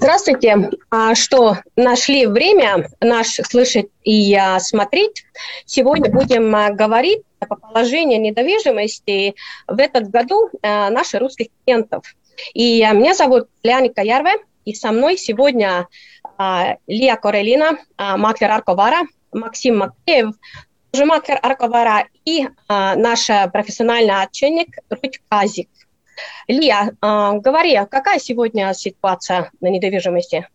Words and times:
Здравствуйте. 0.00 0.70
А 0.90 1.16
что, 1.16 1.56
нашли 1.74 2.26
время 2.26 2.88
наш 3.00 3.34
слышать 3.34 3.88
и 4.04 4.32
а, 4.32 4.60
смотреть? 4.60 5.24
Сегодня 5.66 6.08
будем 6.08 6.54
а, 6.54 6.70
говорить 6.70 7.22
по 7.40 7.56
положению 7.56 8.20
недвижимости 8.20 9.34
в 9.66 9.76
этот 9.76 10.08
году 10.08 10.50
наших 10.62 11.20
русских 11.20 11.48
клиентов. 11.64 12.04
И 12.54 12.78
меня 12.92 13.12
зовут 13.14 13.48
Леоника 13.64 14.02
Ярве, 14.02 14.34
и 14.64 14.72
со 14.72 14.92
мной 14.92 15.16
сегодня 15.16 15.88
Лия 16.86 17.16
Корелина, 17.16 17.78
маклер 17.96 18.52
Арковара, 18.52 19.02
Максим 19.32 19.78
Макеев, 19.78 20.34
тоже 20.92 21.06
маклер 21.06 21.38
Арковара, 21.42 22.06
и 22.24 22.48
наш 22.68 23.26
профессиональный 23.52 24.22
отчетник 24.22 24.78
Руть 24.90 25.20
Казик. 25.28 25.68
Лия, 26.46 26.92
говори, 27.00 27.78
какая 27.90 28.18
сегодня 28.18 28.72
ситуация 28.74 29.50
на 29.60 29.68
недвижимости? 29.68 30.48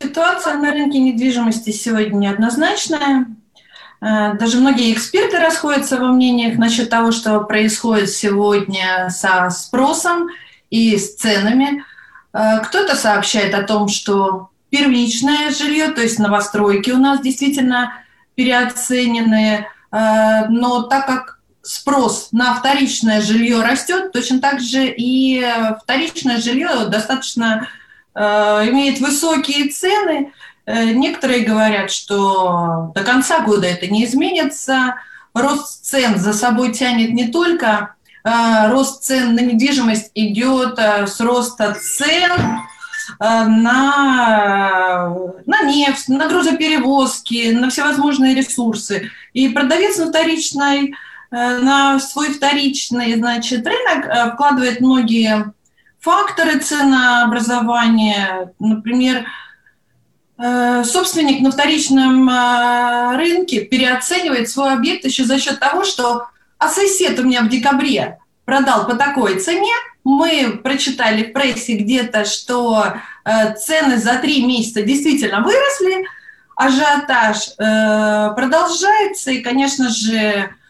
Ситуация 0.00 0.54
на 0.54 0.72
рынке 0.72 0.98
недвижимости 0.98 1.70
сегодня 1.70 2.16
неоднозначная. 2.16 3.26
Э, 4.00 4.34
даже 4.34 4.58
многие 4.58 4.92
эксперты 4.92 5.38
расходятся 5.38 5.98
во 5.98 6.08
мнениях 6.08 6.58
насчет 6.58 6.90
того, 6.90 7.10
что 7.10 7.40
происходит 7.40 8.10
сегодня 8.10 9.08
со 9.10 9.48
спросом 9.50 10.28
и 10.70 10.96
с 10.96 11.16
ценами. 11.16 11.84
Кто-то 12.32 12.96
сообщает 12.96 13.54
о 13.54 13.62
том, 13.62 13.86
что 13.86 14.50
первичное 14.68 15.50
жилье, 15.50 15.92
то 15.92 16.02
есть 16.02 16.18
новостройки 16.18 16.90
у 16.90 16.98
нас 16.98 17.20
действительно 17.20 17.92
переоценены, 18.34 19.68
но 19.92 20.82
так 20.82 21.06
как 21.06 21.33
спрос 21.64 22.28
на 22.30 22.54
вторичное 22.54 23.20
жилье 23.20 23.62
растет, 23.62 24.12
точно 24.12 24.38
так 24.38 24.60
же 24.60 24.86
и 24.86 25.44
вторичное 25.82 26.38
жилье 26.38 26.86
достаточно 26.88 27.68
э, 28.14 28.20
имеет 28.70 29.00
высокие 29.00 29.68
цены. 29.70 30.32
Э, 30.66 30.84
некоторые 30.92 31.40
говорят, 31.40 31.90
что 31.90 32.92
до 32.94 33.02
конца 33.02 33.40
года 33.40 33.66
это 33.66 33.86
не 33.86 34.04
изменится. 34.04 34.96
Рост 35.32 35.84
цен 35.84 36.18
за 36.18 36.34
собой 36.34 36.72
тянет 36.72 37.10
не 37.10 37.28
только 37.28 37.94
э, 38.24 38.70
рост 38.70 39.02
цен 39.02 39.34
на 39.34 39.40
недвижимость 39.40 40.10
идет 40.14 40.78
э, 40.78 41.06
с 41.06 41.18
роста 41.18 41.74
цен 41.74 42.32
э, 43.20 43.44
на, 43.44 45.14
на 45.46 45.62
нефть, 45.62 46.08
на 46.08 46.28
грузоперевозки, 46.28 47.52
на 47.52 47.70
всевозможные 47.70 48.34
ресурсы. 48.34 49.10
И 49.32 49.48
продавец 49.48 49.96
на 49.96 50.08
вторичной 50.08 50.92
Э, 50.92 50.96
на 51.34 51.98
свой 51.98 52.32
вторичный 52.32 53.14
значит, 53.16 53.66
рынок 53.66 54.06
э, 54.06 54.30
вкладывает 54.32 54.80
многие 54.80 55.52
факторы 55.98 56.60
ценообразования. 56.60 58.54
Например, 58.60 59.26
э, 60.38 60.84
собственник 60.84 61.40
на 61.40 61.50
вторичном 61.50 62.28
рынке 63.16 63.64
переоценивает 63.64 64.48
свой 64.48 64.74
объект 64.74 65.04
еще 65.04 65.24
за 65.24 65.40
счет 65.40 65.58
того, 65.58 65.84
что 65.84 66.28
а 66.58 66.68
сосед 66.68 67.18
у 67.18 67.24
меня 67.24 67.42
в 67.42 67.48
декабре 67.48 68.18
продал 68.44 68.86
по 68.86 68.94
такой 68.94 69.40
цене, 69.40 69.72
мы 70.04 70.60
прочитали 70.62 71.24
в 71.24 71.32
прессе 71.32 71.76
где-то, 71.76 72.24
что 72.26 72.94
цены 73.58 73.96
за 73.98 74.18
три 74.18 74.44
месяца 74.46 74.82
действительно 74.82 75.40
выросли, 75.40 76.06
ажиотаж 76.54 77.56
продолжается, 77.56 79.32
и, 79.32 79.42
конечно 79.42 79.88
же, 79.88 80.54
Э, 80.54 80.63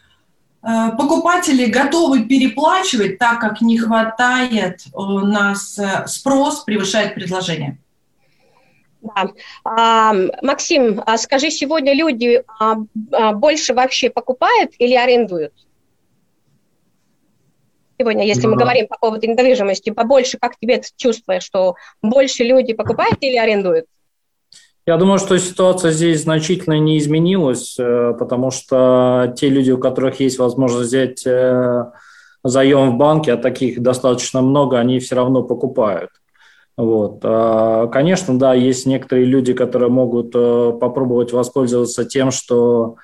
покупатели 0.97 1.65
готовы 1.65 2.23
переплачивать, 2.23 3.19
так 3.19 3.39
как 3.39 3.61
не 3.61 3.77
хватает 3.77 4.81
у 4.93 5.19
нас 5.19 5.77
э, 5.77 6.07
спрос 6.07 6.63
превышает 6.63 7.13
предложение. 7.13 7.77
Да. 9.01 9.29
А, 9.63 10.13
Максим, 10.41 11.01
а 11.05 11.17
скажи, 11.17 11.51
сегодня 11.51 11.93
люди 11.93 12.43
а, 12.59 12.77
а, 13.11 13.33
больше 13.33 13.73
вообще 13.73 14.09
покупают 14.09 14.71
или 14.79 14.95
арендуют? 14.95 15.53
Сегодня, 17.99 18.25
если 18.25 18.43
да. 18.43 18.49
мы 18.49 18.57
говорим 18.57 18.87
по 18.87 18.97
поводу 18.97 19.27
недвижимости, 19.27 19.91
побольше, 19.91 20.37
как 20.39 20.57
тебе 20.57 20.81
чувствуешь, 20.97 21.43
что 21.43 21.75
больше 22.01 22.43
люди 22.43 22.73
покупают 22.73 23.17
или 23.21 23.37
арендуют? 23.37 23.85
Я 24.87 24.97
думаю, 24.97 25.17
что 25.17 25.39
ситуация 25.39 25.91
здесь 25.91 26.21
значительно 26.21 26.77
не 26.77 26.99
изменилась, 26.99 27.75
э, 27.79 28.13
потому 28.19 28.51
что 28.51 29.33
те 29.35 29.49
люди, 29.49 29.71
у 29.71 29.79
которых 29.79 30.19
есть 30.19 30.37
возможность 30.37 30.89
взять 30.89 31.25
э, 31.25 31.85
заем 32.43 32.91
в 32.91 32.97
банке, 32.97 33.33
а 33.33 33.37
таких 33.37 33.81
достаточно 33.81 34.43
много, 34.43 34.77
они 34.77 34.99
все 34.99 35.15
равно 35.15 35.41
покупают. 35.41 36.11
Вот. 36.77 37.21
А, 37.23 37.87
конечно, 37.87 38.37
да, 38.37 38.53
есть 38.53 38.85
некоторые 38.85 39.25
люди, 39.25 39.53
которые 39.53 39.89
могут 39.89 40.35
э, 40.35 40.73
попробовать 40.79 41.33
воспользоваться 41.33 42.05
тем, 42.05 42.31
что 42.31 42.97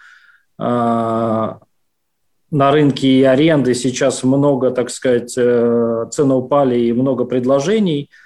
на 0.59 1.58
рынке 2.52 3.08
и 3.08 3.24
аренды 3.24 3.74
сейчас 3.74 4.24
много, 4.24 4.69
так 4.69 4.92
сказать, 4.92 5.31
цены 5.31 6.36
упали 6.36 6.80
и 6.80 6.94
много 6.94 7.25
предложений– 7.25 8.12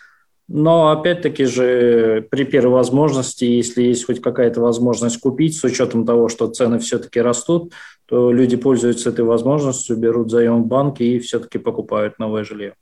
но 0.47 0.89
опять-таки 0.89 1.45
же 1.45 2.27
при 2.29 2.43
первой 2.43 2.73
возможности, 2.73 3.45
если 3.45 3.83
есть 3.83 4.05
хоть 4.05 4.21
какая-то 4.21 4.61
возможность 4.61 5.19
купить, 5.19 5.57
с 5.57 5.63
учетом 5.63 6.05
того, 6.05 6.29
что 6.29 6.47
цены 6.47 6.79
все-таки 6.79 7.19
растут, 7.19 7.73
то 8.05 8.31
люди 8.31 8.55
пользуются 8.55 9.09
этой 9.09 9.25
возможностью, 9.25 9.97
берут 9.97 10.29
заем 10.29 10.63
в 10.63 10.67
банке 10.67 11.05
и 11.05 11.19
все-таки 11.19 11.57
покупают 11.57 12.19
новое 12.19 12.43
жилье. 12.43 12.75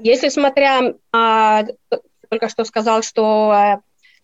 Если 0.00 0.28
смотря, 0.28 0.94
а, 1.12 1.64
только 2.28 2.48
что 2.48 2.64
сказал, 2.64 3.02
что 3.02 3.54
э, 3.54 3.76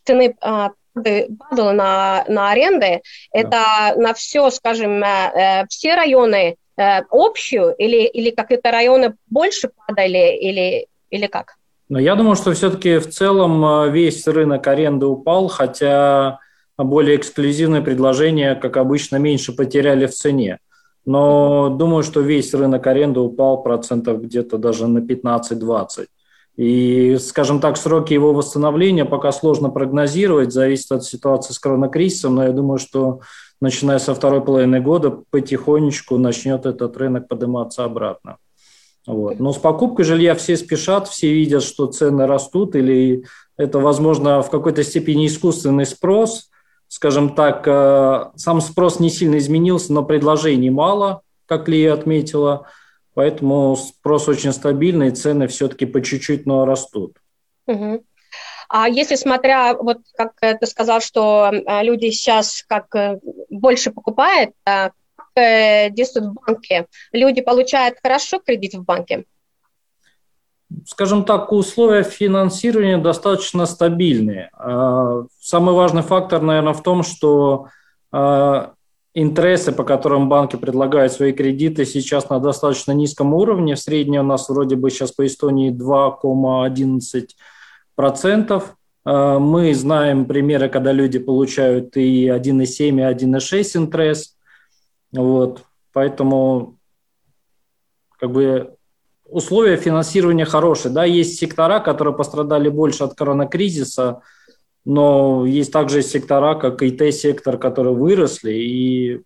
цены 0.05 0.37
а, 0.41 0.73
падали 0.95 1.29
на, 1.73 2.25
на 2.29 2.51
аренды, 2.51 3.01
да. 3.33 3.41
это 3.41 4.01
на 4.01 4.13
все, 4.13 4.51
скажем, 4.51 5.03
э, 5.03 5.07
э, 5.35 5.67
все 5.69 5.95
районы 5.95 6.57
общую 6.79 7.75
или, 7.79 8.07
или 8.07 8.31
какие-то 8.31 8.71
районы 8.71 9.17
больше 9.29 9.71
падали 9.87 10.37
или, 10.37 10.89
или 11.09 11.27
как? 11.27 11.57
Но 11.89 11.99
я 12.01 12.17
думаю, 12.17 12.35
что 12.35 12.53
все-таки 12.53 12.99
в 12.99 13.09
целом 13.09 13.65
э, 13.65 13.91
весь 13.91 14.27
рынок 14.27 14.67
аренды 14.67 15.07
упал, 15.07 15.49
хотя 15.49 16.41
более 16.77 17.17
эксклюзивные 17.17 17.81
предложения, 17.81 18.55
как 18.55 18.77
обычно, 18.77 19.17
меньше 19.17 19.53
потеряли 19.55 20.07
в 20.07 20.15
цене. 20.15 20.59
Но 21.05 21.71
думаю, 21.71 22.03
что 22.03 22.21
весь 22.21 22.53
рынок 22.53 22.87
аренды 22.87 23.21
упал 23.21 23.63
процентов 23.63 24.21
где-то 24.21 24.59
даже 24.59 24.89
на 24.89 24.99
15-20. 24.99 26.07
И, 26.57 27.17
скажем 27.21 27.61
так, 27.61 27.77
сроки 27.77 28.13
его 28.15 28.33
восстановления 28.33 29.05
пока 29.05 29.31
сложно 29.31 29.69
прогнозировать, 29.69 30.53
зависит 30.53 30.91
от 30.91 31.05
ситуации 31.05 31.53
с 31.53 31.59
коронакризисом, 31.59 32.35
но 32.35 32.45
я 32.45 32.51
думаю, 32.51 32.79
что 32.79 33.21
начиная 33.61 33.99
со 33.99 34.15
второй 34.15 34.43
половины 34.43 34.81
года 34.81 35.11
потихонечку 35.31 36.19
начнет 36.19 36.67
этот 36.67 36.97
рынок 36.97 37.29
подниматься 37.29 37.85
обратно. 37.85 38.39
Вот. 39.07 39.39
Но 39.39 39.53
с 39.53 39.59
покупкой 39.59 40.05
жилья 40.05 40.35
все 40.35 40.57
спешат, 40.57 41.09
все 41.09 41.33
видят, 41.33 41.63
что 41.63 41.87
цены 41.87 42.27
растут, 42.27 42.75
или 42.75 43.25
это, 43.57 43.79
возможно, 43.79 44.43
в 44.43 44.51
какой-то 44.51 44.83
степени 44.83 45.27
искусственный 45.27 45.87
спрос. 45.87 46.51
Скажем 46.89 47.35
так, 47.35 47.67
э, 47.67 48.31
сам 48.37 48.61
спрос 48.61 49.01
не 49.01 49.11
сильно 49.11 49.39
изменился, 49.39 49.93
но 49.93 50.05
предложений 50.05 50.71
мало, 50.71 51.23
как 51.47 51.69
Лия 51.69 51.95
отметила, 51.95 52.69
поэтому 53.15 53.77
спрос 53.77 54.29
очень 54.29 54.53
стабильный, 54.53 55.11
цены 55.11 55.49
все-таки 55.49 55.87
по 55.87 56.01
чуть-чуть, 56.01 56.47
но 56.47 56.65
растут. 56.65 57.17
Угу. 57.67 58.05
А 58.69 58.89
если 58.89 59.15
смотря, 59.15 59.75
вот 59.75 59.99
как 60.17 60.33
ты 60.41 60.67
сказал, 60.67 61.01
что 61.01 61.51
э, 61.53 61.83
люди 61.83 62.11
сейчас 62.11 62.65
как 62.67 62.95
э, 62.95 63.21
больше 63.51 63.91
покупают, 63.91 64.51
Э, 65.37 65.91
действует 65.91 66.29
в 66.29 66.35
банке? 66.35 66.87
Люди 67.13 67.43
получают 67.43 67.99
хорошо 68.03 68.39
кредит 68.39 68.75
в 68.75 68.85
банке? 68.85 69.25
Скажем 70.87 71.25
так, 71.25 71.53
условия 71.53 72.03
финансирования 72.03 72.99
достаточно 72.99 73.67
стабильные. 73.67 74.51
А, 74.55 75.23
самый 75.39 75.75
важный 75.75 76.03
фактор, 76.03 76.43
наверное, 76.43 76.73
в 76.73 76.83
том, 76.83 77.05
что 77.05 77.69
а, 78.11 78.73
интересы, 79.15 79.71
по 79.73 79.85
которым 79.85 80.29
банки 80.29 80.57
предлагают 80.57 81.13
свои 81.13 81.31
кредиты, 81.33 81.85
сейчас 81.85 82.29
на 82.31 82.41
достаточно 82.41 82.91
низком 82.93 83.33
уровне. 83.35 83.77
В 83.77 83.81
среднем 83.81 84.23
у 84.23 84.29
нас 84.29 84.49
вроде 84.49 84.75
бы 84.77 84.91
сейчас 84.91 85.13
по 85.13 85.27
Эстонии 85.27 85.71
2,11%. 85.71 88.63
А, 89.05 89.39
мы 89.39 89.75
знаем 89.75 90.25
примеры, 90.25 90.71
когда 90.71 90.93
люди 90.93 91.19
получают 91.19 91.95
и 91.97 92.27
1,7, 92.27 92.99
и 92.99 93.03
1,6 93.03 93.77
интерес. 93.77 94.36
Вот, 95.13 95.65
поэтому 95.93 96.79
как 98.19 98.33
бы 98.33 98.77
условия 99.25 99.77
финансирования 99.77 100.45
хорошие. 100.45 100.93
Да, 100.93 101.05
есть 101.05 101.39
сектора, 101.39 101.81
которые 101.81 102.15
пострадали 102.15 102.69
больше 102.69 103.05
от 103.05 103.15
коронакризиса, 103.15 104.23
но 104.85 105.45
есть 105.47 105.73
также 105.73 106.03
сектора, 106.03 106.55
как 106.55 106.83
ИТ-сектор, 106.83 107.59
которые 107.59 107.95
выросли. 107.95 108.53
И 108.53 109.23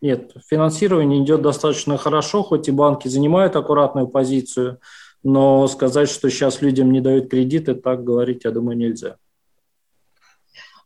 нет, 0.00 0.32
финансирование 0.50 1.22
идет 1.22 1.42
достаточно 1.42 1.96
хорошо, 1.96 2.42
хоть 2.42 2.68
и 2.68 2.72
банки 2.72 3.08
занимают 3.08 3.56
аккуратную 3.56 4.08
позицию, 4.08 4.80
но 5.22 5.66
сказать, 5.68 6.10
что 6.10 6.28
сейчас 6.28 6.60
людям 6.60 6.92
не 6.92 7.00
дают 7.00 7.30
кредиты, 7.30 7.74
так 7.74 8.04
говорить, 8.04 8.44
я 8.44 8.50
думаю, 8.50 8.76
нельзя. 8.76 9.16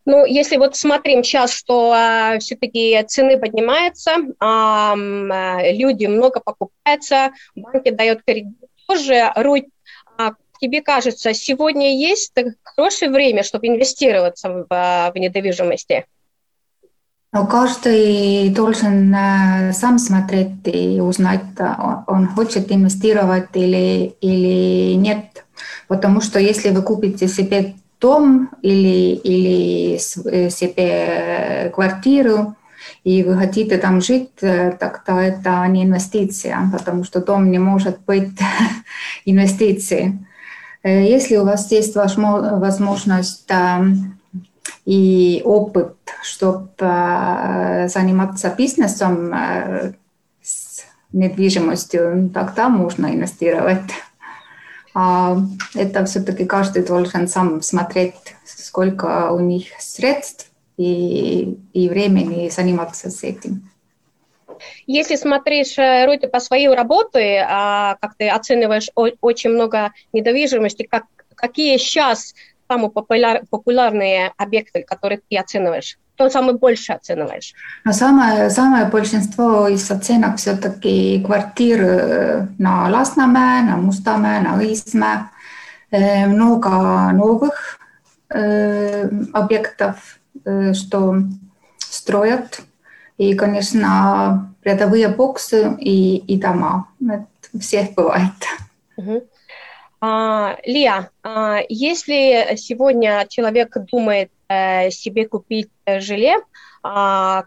Ну, 0.09 0.25
если 0.25 0.57
вот 0.57 0.75
смотрим 0.75 1.23
сейчас, 1.23 1.53
что 1.53 1.93
а, 1.93 2.39
все-таки 2.39 2.99
цены 3.07 3.39
поднимаются, 3.39 4.13
а, 4.41 4.95
люди 4.97 6.07
много 6.07 6.41
покупаются, 6.41 7.33
банки 7.55 7.91
дают 7.91 8.23
кредит 8.27 8.57
тоже. 8.87 9.31
Руть, 9.37 9.67
а, 10.17 10.31
тебе 10.63 10.81
кажется, 10.81 11.35
сегодня 11.35 11.95
есть 11.95 12.33
хорошее 12.65 13.11
время, 13.11 13.43
чтобы 13.43 13.67
инвестироваться 13.67 14.49
в, 14.49 14.67
в 14.71 15.13
недвижимости? 15.15 16.07
Но 17.31 17.47
каждый 17.47 18.49
должен 18.49 19.15
э, 19.15 19.75
сам 19.75 19.99
смотреть 19.99 20.67
и 20.67 21.01
узнать, 21.01 21.43
он 22.07 22.29
хочет 22.29 22.73
инвестировать 22.73 23.51
или, 23.53 24.15
или 24.23 24.95
нет. 24.95 25.45
Потому 25.87 26.23
что 26.23 26.39
если 26.39 26.71
вы 26.71 26.81
купите 26.81 27.29
себе 27.29 27.75
дом 28.00 28.50
или, 28.62 29.15
или 29.15 29.97
э, 29.97 30.50
себе 30.50 31.71
квартиру, 31.75 32.55
и 33.05 33.23
вы 33.23 33.37
хотите 33.37 33.79
там 33.79 34.00
жить, 34.00 34.31
э, 34.41 34.73
тогда 34.73 35.23
это 35.23 35.67
не 35.69 35.85
инвестиция, 35.85 36.71
потому 36.73 37.05
что 37.05 37.21
дом 37.21 37.50
не 37.50 37.59
может 37.59 38.00
быть 38.06 38.39
инвестицией. 39.25 40.19
Если 40.85 41.37
у 41.37 41.45
вас 41.45 41.71
есть 41.73 41.97
возможность 41.97 43.50
и 44.89 45.43
опыт, 45.45 45.97
чтобы 46.23 46.71
э, 46.79 47.89
заниматься 47.89 48.55
бизнесом 48.56 49.35
э, 49.35 49.93
с 50.41 50.83
недвижимостью, 51.12 52.31
тогда 52.33 52.71
можно 52.71 53.15
инвестировать. 53.15 53.83
А 54.94 55.38
это 55.75 56.05
все-таки 56.05 56.44
каждый 56.44 56.85
должен 56.85 57.29
сам 57.29 57.62
смотреть, 57.62 58.14
сколько 58.44 59.31
у 59.32 59.40
них 59.40 59.67
средств 59.79 60.50
и, 60.76 61.58
и 61.73 61.88
времени 61.88 62.49
заниматься 62.49 63.11
с 63.11 63.23
этим. 63.23 63.69
Если 64.87 65.17
смотришь, 65.17 65.79
э, 65.79 66.06
Рути, 66.06 66.26
по 66.26 66.40
своей 66.40 66.69
работе, 66.69 67.46
а, 67.49 67.96
как 68.00 68.17
ты 68.17 68.29
оцениваешь 68.29 68.88
очень 68.94 69.50
много 69.50 69.93
недвижимости, 70.12 70.82
как, 70.85 71.05
какие 71.35 71.76
сейчас 71.76 72.35
самые 72.69 72.90
популяр, 72.90 73.44
популярные 73.50 74.32
объекты, 74.37 74.82
которые 74.82 75.20
ты 75.29 75.37
оцениваешь? 75.37 75.99
Что 76.19 76.31
самый 76.31 76.55
больше 76.55 76.94
оцениваешь? 76.94 77.55
No 77.87 77.93
самое, 77.93 78.50
самое 78.50 78.87
большинство 78.87 79.69
из 79.69 79.88
оценок 79.88 80.38
все-таки 80.38 81.23
квартир 81.25 81.81
э, 81.81 82.47
на 82.59 82.88
Lasnamäe, 82.88 83.62
на 83.62 83.76
Mustamäe, 83.76 84.41
на 84.41 84.61
Õismäe. 84.61 85.29
Э, 85.93 86.26
много 86.26 87.12
новых 87.12 87.79
э, 88.31 89.09
объектов, 89.32 90.19
что 90.73 91.19
строят. 91.79 92.62
И, 93.17 93.35
конечно, 93.35 94.53
рядовые 94.64 95.06
боксы 95.06 95.76
и, 95.79 96.17
и 96.17 96.37
дома. 96.37 96.88
Это 97.00 97.26
всех 97.61 97.94
бывает. 97.94 98.32
Uh-huh. 98.99 99.23
А, 100.00 100.56
Лия, 100.64 101.11
а, 101.23 101.61
если 101.69 102.56
сегодня 102.56 103.25
человек 103.29 103.76
думает 103.93 104.32
себе 104.91 105.27
купить 105.27 105.69
э, 105.85 106.00
желе, 106.00 106.37
а, 106.83 107.45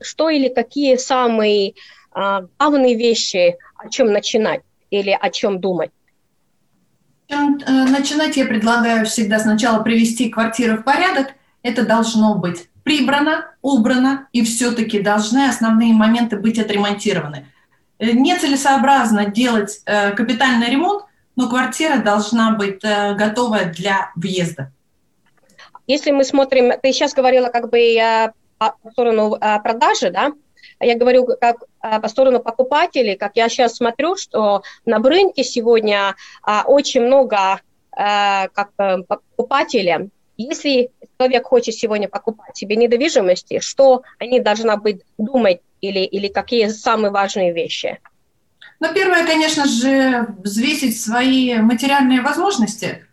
что 0.00 0.30
или 0.30 0.48
какие 0.48 0.96
самые 0.96 1.74
главные 2.14 2.94
вещи, 2.94 3.56
о 3.76 3.88
чем 3.88 4.12
начинать 4.12 4.62
или 4.90 5.10
о 5.10 5.30
чем 5.30 5.60
думать? 5.60 5.90
Э, 7.28 7.34
начинать 7.66 8.36
я 8.36 8.46
предлагаю 8.46 9.04
всегда 9.06 9.40
сначала 9.40 9.82
привести 9.82 10.30
квартиру 10.30 10.76
в 10.78 10.84
порядок. 10.84 11.32
Это 11.62 11.84
должно 11.84 12.36
быть 12.36 12.68
прибрано, 12.84 13.46
убрано, 13.62 14.28
и 14.32 14.44
все-таки 14.44 15.00
должны 15.00 15.48
основные 15.48 15.92
моменты 15.92 16.36
быть 16.36 16.58
отремонтированы. 16.58 17.46
Нецелесообразно 17.98 19.26
делать 19.26 19.82
капитальный 19.84 20.70
ремонт, 20.70 21.04
но 21.36 21.48
квартира 21.48 21.98
должна 21.98 22.52
быть 22.52 22.82
э, 22.82 23.14
готова 23.14 23.64
для 23.64 24.10
въезда. 24.14 24.72
Если 25.86 26.10
мы 26.10 26.24
смотрим, 26.24 26.72
ты 26.80 26.92
сейчас 26.92 27.12
говорила 27.14 27.48
как 27.48 27.70
бы 27.70 27.98
по 28.58 28.90
сторону 28.90 29.36
продажи, 29.62 30.10
да? 30.10 30.32
Я 30.80 30.96
говорю 30.96 31.26
как 31.40 31.64
э, 31.82 32.00
по 32.00 32.08
сторону 32.08 32.40
покупателей, 32.40 33.16
как 33.16 33.32
я 33.36 33.48
сейчас 33.48 33.76
смотрю, 33.76 34.16
что 34.16 34.62
на 34.84 34.98
рынке 34.98 35.44
сегодня 35.44 36.14
э, 36.46 36.62
очень 36.66 37.02
много 37.02 37.60
э, 37.96 38.48
как 38.48 38.70
покупателей. 39.06 40.10
Если 40.36 40.90
человек 41.18 41.46
хочет 41.46 41.74
сегодня 41.74 42.08
покупать 42.08 42.56
себе 42.56 42.76
недвижимости, 42.76 43.60
что 43.60 44.02
они 44.18 44.40
должны 44.40 44.76
быть 44.76 45.02
думать 45.16 45.60
или, 45.80 46.00
или 46.00 46.28
какие 46.28 46.68
самые 46.68 47.12
важные 47.12 47.52
вещи? 47.52 48.00
Ну, 48.80 48.92
первое, 48.92 49.24
конечно 49.24 49.64
же, 49.66 50.26
взвесить 50.38 51.00
свои 51.00 51.54
материальные 51.58 52.20
возможности, 52.20 53.06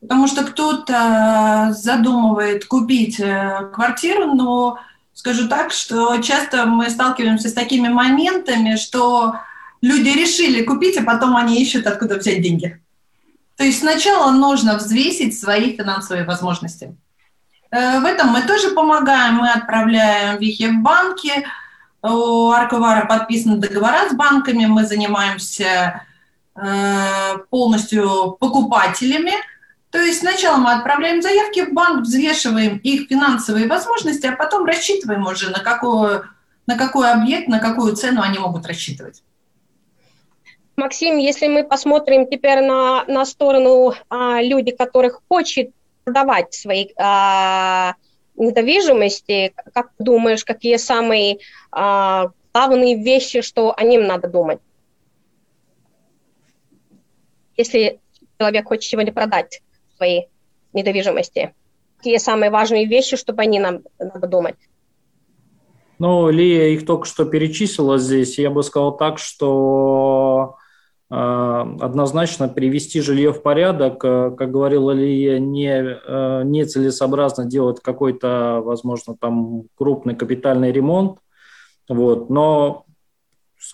потому 0.00 0.26
что 0.26 0.44
кто-то 0.44 1.74
задумывает 1.76 2.64
купить 2.64 3.20
э, 3.20 3.70
квартиру, 3.72 4.34
но 4.34 4.78
скажу 5.14 5.48
так, 5.48 5.72
что 5.72 6.18
часто 6.22 6.66
мы 6.66 6.90
сталкиваемся 6.90 7.48
с 7.48 7.52
такими 7.52 7.88
моментами, 7.88 8.76
что 8.76 9.36
люди 9.82 10.08
решили 10.08 10.62
купить, 10.62 10.96
а 10.96 11.02
потом 11.02 11.36
они 11.36 11.60
ищут, 11.60 11.86
откуда 11.86 12.16
взять 12.16 12.42
деньги. 12.42 12.80
То 13.56 13.64
есть 13.64 13.80
сначала 13.80 14.30
нужно 14.30 14.78
взвесить 14.78 15.38
свои 15.38 15.76
финансовые 15.76 16.24
возможности. 16.24 16.96
Э, 17.70 18.00
в 18.00 18.04
этом 18.04 18.28
мы 18.28 18.42
тоже 18.42 18.70
помогаем, 18.70 19.36
мы 19.36 19.50
отправляем 19.50 20.38
вихи 20.38 20.68
в 20.68 20.78
банки, 20.80 21.44
у 22.02 22.50
Арковара 22.50 23.06
подписаны 23.06 23.56
договора 23.56 24.08
с 24.08 24.14
банками, 24.14 24.64
мы 24.64 24.86
занимаемся 24.86 26.02
э, 26.56 27.38
полностью 27.50 28.36
покупателями. 28.40 29.32
То 29.90 29.98
есть 29.98 30.20
сначала 30.20 30.56
мы 30.56 30.72
отправляем 30.72 31.20
заявки 31.20 31.64
в 31.64 31.72
банк, 31.72 32.02
взвешиваем 32.02 32.78
их 32.78 33.08
финансовые 33.08 33.66
возможности, 33.66 34.26
а 34.26 34.36
потом 34.36 34.64
рассчитываем 34.64 35.26
уже, 35.26 35.50
на, 35.50 35.60
какой 35.60 36.20
на 36.66 36.78
какой 36.78 37.10
объект, 37.10 37.48
на 37.48 37.58
какую 37.58 37.96
цену 37.96 38.22
они 38.22 38.38
могут 38.38 38.66
рассчитывать. 38.66 39.22
Максим, 40.76 41.18
если 41.18 41.48
мы 41.48 41.64
посмотрим 41.64 42.26
теперь 42.26 42.60
на, 42.60 43.04
на 43.04 43.26
сторону 43.26 43.92
а, 44.08 44.40
людей, 44.40 44.74
которых 44.76 45.20
хочет 45.28 45.72
продавать 46.04 46.54
свои 46.54 46.86
а, 46.96 47.94
недвижимости, 48.36 49.52
как 49.74 49.90
ты 49.98 50.04
думаешь, 50.04 50.44
какие 50.44 50.76
самые 50.76 51.38
а, 51.72 52.30
главные 52.54 53.02
вещи, 53.02 53.42
что 53.42 53.74
о 53.76 53.82
ним 53.82 54.06
надо 54.06 54.28
думать? 54.28 54.60
Если 57.56 58.00
человек 58.38 58.68
хочет 58.68 58.84
сегодня 58.84 59.12
продать 59.12 59.60
свои 60.00 60.22
недвижимости, 60.72 61.54
какие 61.98 62.18
самые 62.18 62.50
важные 62.50 62.86
вещи, 62.86 63.16
чтобы 63.16 63.42
они 63.42 63.60
нам 63.60 63.80
надо 63.98 64.26
думать? 64.26 64.56
Ну, 65.98 66.30
Лия 66.30 66.68
их 66.68 66.86
только 66.86 67.04
что 67.04 67.26
перечислила 67.26 67.98
здесь. 67.98 68.38
Я 68.38 68.50
бы 68.50 68.62
сказал 68.62 68.96
так, 68.96 69.18
что 69.18 70.56
Э, 71.12 71.66
однозначно 71.80 72.48
привести 72.48 73.00
жилье 73.00 73.32
в 73.32 73.42
порядок, 73.42 74.04
э, 74.04 74.30
как 74.30 74.52
говорила 74.52 74.92
Лия, 74.92 75.40
не, 75.40 75.68
э, 75.68 76.42
нецелесообразно 76.44 77.46
делать 77.46 77.80
какой-то, 77.80 78.60
возможно, 78.64 79.16
там 79.18 79.64
крупный 79.74 80.14
капитальный 80.14 80.70
ремонт, 80.70 81.18
вот, 81.88 82.30
но 82.30 82.84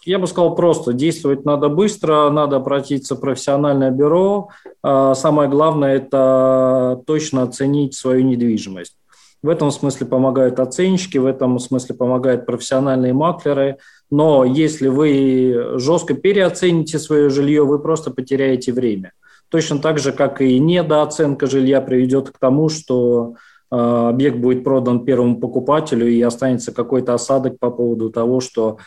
я 0.04 0.18
бы 0.18 0.26
сказал 0.26 0.54
просто, 0.54 0.92
действовать 0.92 1.44
надо 1.44 1.68
быстро, 1.68 2.30
надо 2.30 2.56
обратиться 2.56 3.14
в 3.14 3.20
профессиональное 3.20 3.90
бюро. 3.90 4.48
Самое 4.82 5.48
главное– 5.48 5.96
это 5.96 7.02
точно 7.06 7.42
оценить 7.42 7.94
свою 7.94 8.22
недвижимость. 8.22 8.96
В 9.42 9.48
этом 9.48 9.70
смысле 9.70 10.06
помогают 10.06 10.60
оценщики, 10.60 11.18
в 11.18 11.26
этом 11.26 11.58
смысле 11.58 11.94
помогают 11.94 12.46
профессиональные 12.46 13.12
маклеры– 13.12 13.78
но 14.10 14.44
если 14.44 14.88
вы 14.88 15.78
жестко 15.78 16.14
переоцените 16.14 16.98
свое 16.98 17.28
жилье, 17.28 17.64
вы 17.64 17.78
просто 17.78 18.10
потеряете 18.10 18.72
время. 18.72 19.12
Точно 19.48 19.78
так 19.78 19.98
же, 19.98 20.12
как 20.12 20.40
и 20.40 20.58
недооценка 20.58 21.46
жилья 21.46 21.80
приведет 21.80 22.30
к 22.30 22.38
тому, 22.38 22.68
что 22.68 23.34
э, 23.70 23.76
объект 23.76 24.38
будет 24.38 24.64
продан 24.64 25.04
первому 25.04 25.38
покупателю 25.38 26.08
и 26.08 26.20
останется 26.22 26.72
какой-то 26.72 27.14
осадок 27.14 27.58
по 27.58 27.70
поводу 27.70 28.10
того, 28.10 28.40
что 28.40 28.78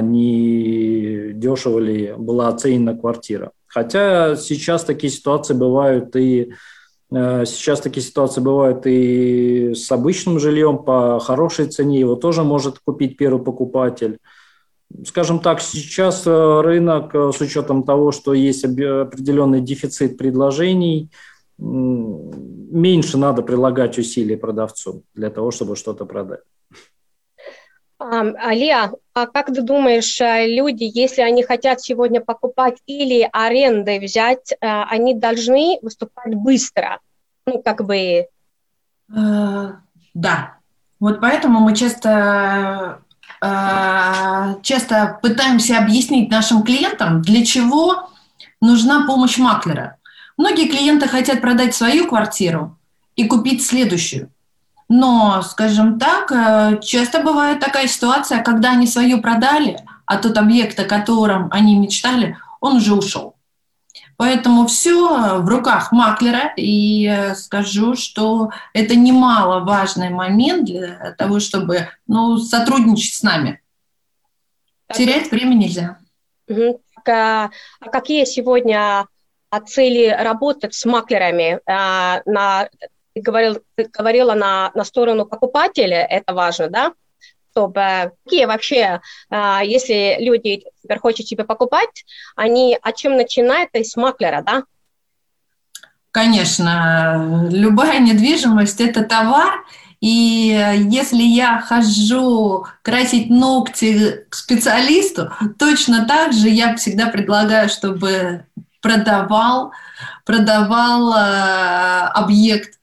не 0.00 1.32
дешево 1.32 1.78
ли 1.78 2.14
была 2.16 2.48
оценена 2.48 2.96
квартира. 2.96 3.52
Хотя 3.66 4.36
сейчас 4.36 4.84
такие 4.84 5.10
ситуации 5.10 5.54
бывают 5.54 6.14
и 6.16 6.52
э, 7.10 7.44
Сейчас 7.46 7.80
такие 7.80 8.04
ситуации 8.04 8.40
бывают 8.40 8.86
и 8.86 9.74
с 9.74 9.90
обычным 9.90 10.38
жильем 10.38 10.78
по 10.78 11.18
хорошей 11.20 11.66
цене, 11.66 12.00
его 12.00 12.16
тоже 12.16 12.44
может 12.44 12.78
купить 12.78 13.16
первый 13.16 13.42
покупатель. 13.42 14.18
скажем 15.06 15.40
так, 15.40 15.60
сейчас 15.60 16.26
рынок 16.26 17.14
с 17.14 17.40
учетом 17.40 17.82
того, 17.82 18.12
что 18.12 18.34
есть 18.34 18.64
определенный 18.64 19.60
дефицит 19.60 20.16
предложений, 20.18 21.10
меньше 21.58 23.18
надо 23.18 23.42
прилагать 23.42 23.98
усилий 23.98 24.36
продавцу 24.36 25.02
для 25.14 25.30
того, 25.30 25.50
чтобы 25.50 25.76
что-то 25.76 26.04
продать. 26.06 26.40
Алия, 27.98 28.92
а 29.12 29.26
как 29.26 29.46
ты 29.46 29.60
думаешь, 29.60 30.20
э, 30.20 30.46
люди, 30.46 30.84
если 30.84 31.22
они 31.22 31.42
хотят 31.42 31.80
сегодня 31.80 32.20
покупать 32.20 32.76
или 32.86 33.28
аренды 33.32 33.98
взять, 33.98 34.52
э, 34.52 34.56
они 34.60 35.14
должны 35.14 35.78
выступать 35.82 36.32
быстро? 36.34 37.00
Ну, 37.44 37.60
как 37.60 37.84
бы... 37.84 37.96
Э, 37.96 39.72
да. 40.14 40.54
Вот 41.00 41.20
поэтому 41.20 41.60
мы 41.60 41.76
часто, 41.76 43.02
часто 43.40 45.18
пытаемся 45.22 45.78
объяснить 45.78 46.28
нашим 46.28 46.64
клиентам, 46.64 47.22
для 47.22 47.44
чего 47.46 48.10
нужна 48.60 49.06
помощь 49.06 49.38
маклера. 49.38 49.96
Многие 50.36 50.68
клиенты 50.68 51.06
хотят 51.06 51.40
продать 51.40 51.72
свою 51.72 52.08
квартиру 52.08 52.76
и 53.14 53.28
купить 53.28 53.64
следующую. 53.64 54.30
Но, 54.88 55.42
скажем 55.42 55.98
так, 55.98 56.32
э, 56.32 56.80
часто 56.80 57.20
бывает 57.22 57.60
такая 57.60 57.86
ситуация, 57.86 58.42
когда 58.42 58.70
они 58.70 58.86
свою 58.86 59.20
продали, 59.20 59.80
а 60.06 60.16
тот 60.16 60.38
объект, 60.38 60.80
о 60.80 60.84
котором 60.84 61.48
они 61.52 61.76
мечтали, 61.76 62.38
он 62.60 62.76
уже 62.76 62.94
ушел. 62.94 63.36
Поэтому 64.16 64.66
все 64.66 65.40
в 65.40 65.48
руках 65.48 65.92
маклера, 65.92 66.52
и 66.56 67.06
э, 67.06 67.34
скажу, 67.34 67.94
что 67.94 68.50
это 68.72 68.96
немаловажный 68.96 70.10
момент 70.10 70.64
для 70.64 71.14
того, 71.18 71.38
чтобы 71.38 71.88
ну, 72.06 72.38
сотрудничать 72.38 73.14
с 73.14 73.22
нами. 73.22 73.60
Терять 74.92 75.30
время 75.30 75.54
нельзя. 75.54 75.98
Угу. 76.48 76.80
А 77.06 77.50
какие 77.92 78.24
сегодня 78.24 79.06
цели 79.66 80.08
работать 80.08 80.74
с 80.74 80.84
маклерами 80.84 81.60
а, 81.66 82.20
на 82.26 82.68
ты, 83.18 83.22
говорил, 83.22 83.62
ты 83.74 83.88
говорила 83.92 84.34
на, 84.34 84.70
на 84.74 84.84
сторону 84.84 85.26
покупателя, 85.26 86.06
это 86.08 86.34
важно, 86.34 86.68
да? 86.68 86.92
Чтобы 87.50 88.12
какие 88.24 88.44
вообще, 88.44 89.00
а, 89.30 89.62
если 89.64 90.16
люди 90.20 90.64
теперь 90.82 91.00
хотят 91.00 91.26
себе 91.26 91.44
покупать, 91.44 92.04
они 92.36 92.78
о 92.80 92.92
чем 92.92 93.16
начинают, 93.16 93.72
то 93.72 93.78
есть 93.78 93.96
маклера, 93.96 94.42
да? 94.42 94.62
Конечно, 96.12 97.48
любая 97.50 97.98
недвижимость– 98.00 98.80
это 98.80 99.04
товар, 99.04 99.64
и 100.00 100.74
если 100.88 101.22
я 101.22 101.60
хожу 101.60 102.66
красить 102.82 103.30
ногти 103.30 104.24
к 104.28 104.34
специалисту, 104.34 105.32
точно 105.58 106.06
так 106.06 106.32
же 106.32 106.48
я 106.48 106.76
всегда 106.76 107.06
предлагаю, 107.06 107.68
чтобы 107.68 108.46
продавал, 108.80 109.72
продавал 110.24 111.12
э, 111.12 112.10
объект 112.14 112.77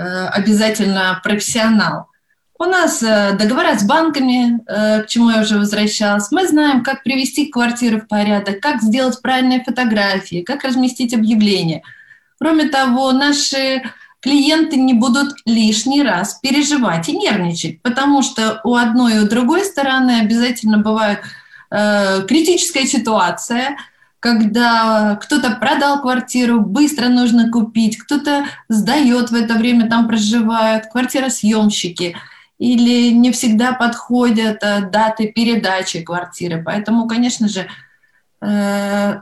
обязательно 0.00 1.20
профессионал. 1.22 2.08
У 2.60 2.64
нас 2.64 3.02
э, 3.04 3.36
договора 3.38 3.78
с 3.78 3.84
банками, 3.84 4.60
э, 4.66 5.02
к 5.04 5.06
чему 5.06 5.30
я 5.30 5.42
уже 5.42 5.58
возвращалась. 5.58 6.32
Мы 6.32 6.48
знаем, 6.48 6.82
как 6.82 7.04
привести 7.04 7.46
квартиру 7.46 8.00
в 8.00 8.08
порядок, 8.08 8.58
как 8.58 8.82
сделать 8.82 9.22
правильные 9.22 9.62
фотографии, 9.62 10.42
как 10.42 10.64
разместить 10.64 11.14
объявление. 11.14 11.82
Кроме 12.40 12.68
того, 12.68 13.12
наши 13.12 13.82
клиенты 14.18 14.76
не 14.76 14.92
будут 14.92 15.36
лишний 15.44 16.02
раз 16.02 16.34
переживать 16.42 17.08
и 17.08 17.16
нервничать, 17.16 17.80
потому 17.80 18.22
что 18.22 18.60
у 18.64 18.74
одной 18.74 19.14
и 19.14 19.18
у 19.20 19.28
другой 19.28 19.64
стороны 19.64 20.18
обязательно 20.20 20.78
бывает 20.78 21.20
э, 21.70 22.24
критическая 22.26 22.86
ситуация– 22.86 23.76
когда 24.20 25.16
кто-то 25.22 25.56
продал 25.56 26.00
квартиру, 26.00 26.60
быстро 26.60 27.08
нужно 27.08 27.50
купить, 27.50 27.98
кто-то 27.98 28.46
сдает 28.68 29.30
в 29.30 29.34
это 29.34 29.54
время, 29.54 29.88
там 29.88 30.08
проживают, 30.08 30.86
квартиросъемщики, 30.86 32.16
или 32.58 33.12
не 33.12 33.30
всегда 33.30 33.72
подходят 33.72 34.58
э, 34.62 34.88
даты 34.90 35.28
передачи 35.28 36.02
квартиры. 36.02 36.60
Поэтому, 36.64 37.06
конечно 37.06 37.48
же, 37.48 37.68
э, 38.40 39.20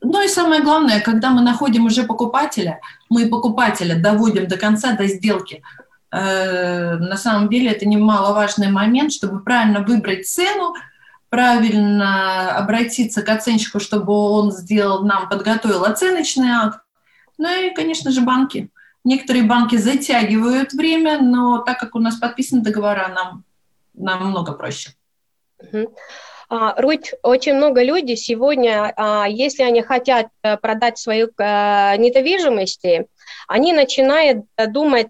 ну 0.00 0.24
и 0.24 0.28
самое 0.28 0.62
главное, 0.62 1.00
когда 1.00 1.30
мы 1.30 1.42
находим 1.42 1.86
уже 1.86 2.04
покупателя, 2.04 2.78
мы 3.10 3.28
покупателя 3.28 4.00
доводим 4.00 4.46
до 4.46 4.56
конца, 4.56 4.92
до 4.92 5.08
сделки. 5.08 5.62
Э, 6.12 6.94
на 6.98 7.16
самом 7.16 7.48
деле 7.48 7.72
это 7.72 7.86
немаловажный 7.86 8.70
момент, 8.70 9.12
чтобы 9.12 9.40
правильно 9.40 9.80
выбрать 9.80 10.28
цену, 10.28 10.74
правильно 11.30 12.56
обратиться 12.56 13.22
к 13.22 13.28
оценщику, 13.28 13.80
чтобы 13.80 14.12
он 14.12 14.52
сделал 14.52 15.04
нам, 15.04 15.28
подготовил 15.28 15.84
оценочный 15.84 16.50
акт. 16.50 16.80
Ну 17.36 17.48
и, 17.48 17.74
конечно 17.74 18.10
же, 18.10 18.20
банки. 18.20 18.70
Некоторые 19.04 19.44
банки 19.44 19.76
затягивают 19.76 20.72
время, 20.72 21.20
но 21.20 21.58
так 21.58 21.78
как 21.78 21.94
у 21.94 21.98
нас 21.98 22.16
подписаны 22.16 22.62
договора, 22.62 23.08
нам 23.08 23.44
намного 23.94 24.52
проще. 24.52 24.90
А, 26.50 26.80
Руть, 26.80 27.12
очень 27.22 27.54
много 27.54 27.82
людей 27.82 28.16
сегодня, 28.16 28.92
а, 28.96 29.26
если 29.28 29.62
они 29.62 29.82
хотят 29.82 30.28
э, 30.42 30.56
продать 30.56 30.96
свою 30.96 31.28
э, 31.36 31.96
недвижимость, 31.98 32.86
они 33.46 33.74
начинают 33.74 34.46
э, 34.56 34.66
думать 34.66 35.08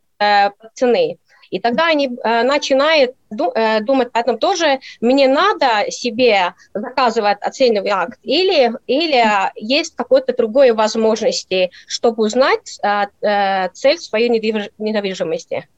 цены. 0.75 1.19
И 1.51 1.61
тогда 1.61 1.87
они 1.87 2.09
э, 2.09 2.43
начинают 2.43 3.15
э, 3.31 3.81
думать 3.81 4.09
о 4.13 4.23
том 4.23 4.39
тоже, 4.39 4.81
мне 5.01 5.29
надо 5.29 5.91
себе 5.91 6.55
заказывать 6.75 7.39
оценивый 7.41 7.91
акт, 7.91 8.19
или, 8.23 8.73
или 8.87 9.25
есть 9.57 9.95
какой-то 9.97 10.37
другой 10.37 10.73
возможности, 10.73 11.71
чтобы 11.87 12.25
узнать 12.25 12.79
э, 12.83 13.07
э, 13.23 13.69
цель 13.71 13.99
своей 13.99 14.29
недвижимости. 14.29 15.69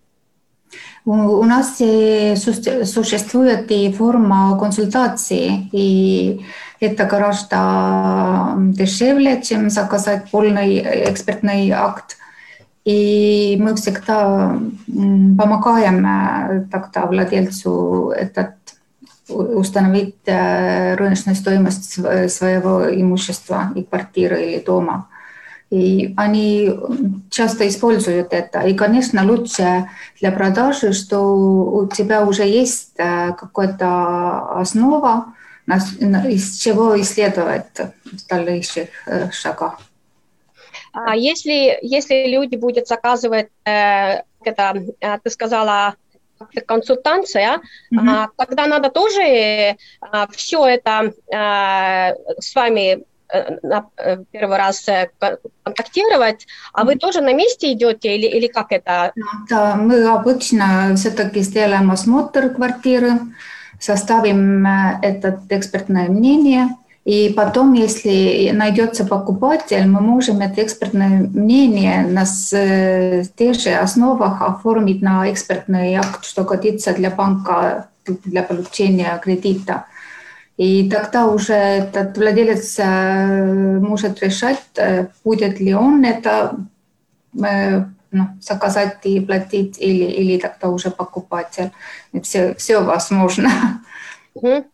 У 1.04 1.42
нас 1.44 1.78
существует 1.78 3.70
и 3.70 3.90
форма 3.92 4.58
консультации, 4.58 5.68
и 5.72 6.42
это 6.78 7.04
гораздо 7.04 8.54
дешевле, 8.72 9.42
чем 9.42 9.70
заказать 9.70 10.30
полный 10.30 11.10
экспертный 11.10 11.70
акт. 11.70 12.18
И 12.84 13.58
мы 13.60 13.74
всегда 13.76 14.58
помогаем 14.86 16.06
э, 16.06 16.66
тогда 16.70 17.06
владельцу 17.06 18.10
этот 18.16 18.54
установить 19.28 20.16
э, 20.24 20.94
рыночную 20.94 21.36
стоимость 21.36 21.92
своего 22.32 22.90
имущества 22.90 23.70
и 23.76 23.82
квартиры 23.82 24.42
или 24.42 24.60
дома. 24.60 25.08
И 25.68 26.14
они 26.16 26.74
часто 27.30 27.68
используют 27.68 28.32
это. 28.32 28.60
И, 28.62 28.74
конечно, 28.74 29.24
лучше 29.24 29.88
для 30.18 30.32
продажи, 30.32 30.92
что 30.92 31.20
у 31.22 31.86
тебя 31.86 32.24
уже 32.24 32.44
есть 32.44 32.94
э, 32.96 33.32
какая-то 33.34 34.58
основа, 34.60 35.26
из 36.28 36.56
чего 36.56 37.00
исследовать 37.00 37.78
в 38.04 38.26
дальнейших 38.28 38.88
шагах. 39.30 39.78
А 40.92 41.16
если, 41.16 41.78
если 41.82 42.26
люди 42.26 42.56
будут 42.56 42.88
заказывать, 42.88 43.48
э, 43.64 44.22
это, 44.44 44.74
э, 45.00 45.18
ты 45.22 45.30
сказала, 45.30 45.94
консультация, 46.66 47.60
mm-hmm. 47.92 48.28
тогда 48.36 48.66
надо 48.66 48.90
тоже 48.90 49.20
э, 49.22 49.76
все 50.32 50.66
это 50.66 51.12
с 51.28 52.54
вами 52.54 53.04
первый 54.32 54.58
раз 54.58 54.86
контактировать, 55.62 56.48
а 56.72 56.84
вы 56.84 56.96
тоже 56.96 57.20
на 57.20 57.32
месте 57.32 57.72
идете 57.72 58.16
или, 58.16 58.26
или 58.26 58.48
как 58.48 58.72
это? 58.72 59.12
Да, 59.48 59.76
мы 59.76 60.02
обычно 60.08 60.94
все-таки 60.96 61.40
сделаем 61.40 61.92
осмотр 61.92 62.50
квартиры, 62.50 63.20
составим 63.78 64.66
это 64.66 65.40
экспертное 65.50 66.08
мнение– 66.08 66.70
и 67.04 67.32
потом, 67.34 67.72
если 67.72 68.50
найдется 68.52 69.06
покупатель, 69.06 69.86
мы 69.86 70.00
можем 70.00 70.40
это 70.40 70.62
экспертное 70.62 71.20
мнение 71.20 72.06
на 72.06 72.24
тех 72.24 73.54
же 73.54 73.70
основах 73.70 74.42
оформить 74.42 75.00
на 75.00 75.32
экспертный 75.32 75.94
акт, 75.94 76.24
что 76.24 76.44
годится 76.44 76.92
для 76.92 77.10
банка 77.10 77.88
для 78.04 78.42
получения 78.42 79.18
кредита. 79.22 79.86
И 80.56 80.90
тогда 80.90 81.26
уже 81.26 81.54
этот 81.54 82.18
владелец 82.18 82.76
э, 82.78 83.78
может 83.78 84.22
решать, 84.22 84.62
э, 84.76 85.06
будет 85.24 85.58
ли 85.58 85.74
он 85.74 86.04
это 86.04 86.54
э, 87.42 87.84
ну, 88.10 88.28
заказать 88.42 88.98
и 89.04 89.20
платить, 89.20 89.78
или, 89.78 90.04
или 90.04 90.38
тогда 90.38 90.68
уже 90.68 90.90
покупатель. 90.90 91.70
Все, 92.22 92.54
все 92.56 92.80
возможно. 92.80 93.48
Mm-hmm. 94.34 94.64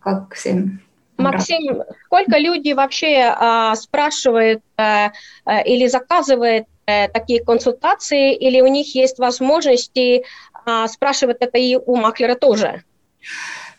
Как 0.00 0.34
всем. 0.34 0.80
Максим, 1.20 1.82
сколько 2.06 2.38
людей 2.38 2.74
вообще 2.74 3.34
а, 3.36 3.74
спрашивают 3.76 4.62
а, 4.76 5.12
а, 5.44 5.60
или 5.60 5.86
заказывают 5.86 6.66
а, 6.86 7.08
такие 7.08 7.44
консультации, 7.44 8.34
или 8.34 8.60
у 8.60 8.66
них 8.66 8.94
есть 8.94 9.18
возможности 9.18 10.24
а, 10.64 10.88
спрашивать 10.88 11.38
это 11.40 11.58
и 11.58 11.76
у 11.76 11.96
маклера 11.96 12.34
тоже? 12.34 12.82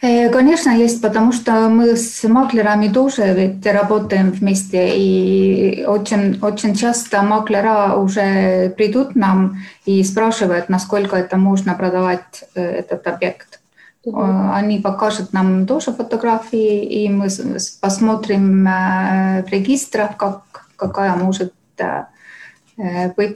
Конечно, 0.01 0.71
есть, 0.71 0.99
потому 0.99 1.31
что 1.31 1.69
мы 1.69 1.95
с 1.95 2.23
маклерами 2.23 2.87
тоже 2.87 3.33
ведь 3.35 3.63
работаем 3.67 4.31
вместе, 4.31 4.97
и 4.97 5.85
очень, 5.85 6.39
очень 6.41 6.73
часто 6.73 7.21
маклера 7.21 7.93
уже 7.97 8.71
придут 8.71 9.15
нам 9.15 9.59
и 9.85 10.03
спрашивают, 10.03 10.69
насколько 10.69 11.15
это 11.15 11.37
можно 11.37 11.75
продавать 11.75 12.45
этот 12.55 13.05
объект. 13.05 13.60
Угу. 14.03 14.19
Они 14.53 14.79
покажут 14.79 15.31
нам 15.33 15.67
тоже 15.67 15.91
фотографии, 15.91 16.83
и 16.83 17.09
мы 17.09 17.27
посмотрим 17.81 18.65
в 18.65 19.45
регистрах, 19.47 20.17
как, 20.17 20.41
какая 20.75 21.15
может 21.15 21.53
быть 23.15 23.35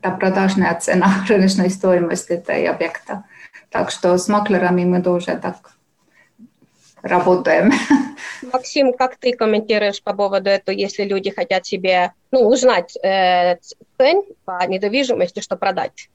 та 0.00 0.10
продажная 0.10 0.74
цена, 0.80 1.24
рыночная 1.28 1.68
стоимость 1.68 2.30
этой 2.30 2.66
объекта. 2.66 3.24
Так 3.70 3.90
что 3.90 4.16
с 4.18 4.28
маклерами 4.28 4.84
мы 4.84 5.02
тоже 5.02 5.38
так 5.40 5.56
работаем. 7.02 7.72
Максим, 8.52 8.92
как 8.92 9.16
ты 9.16 9.32
комментируешь 9.32 10.02
по 10.02 10.12
поводу 10.12 10.50
этого, 10.50 10.74
если 10.74 11.04
люди 11.04 11.30
хотят 11.30 11.66
себе 11.66 12.12
ну, 12.30 12.46
узнать 12.48 12.96
э, 13.02 13.56
цен 13.96 14.22
по 14.44 14.66
недвижимости, 14.66 15.40
что 15.40 15.56
продать? 15.56 16.10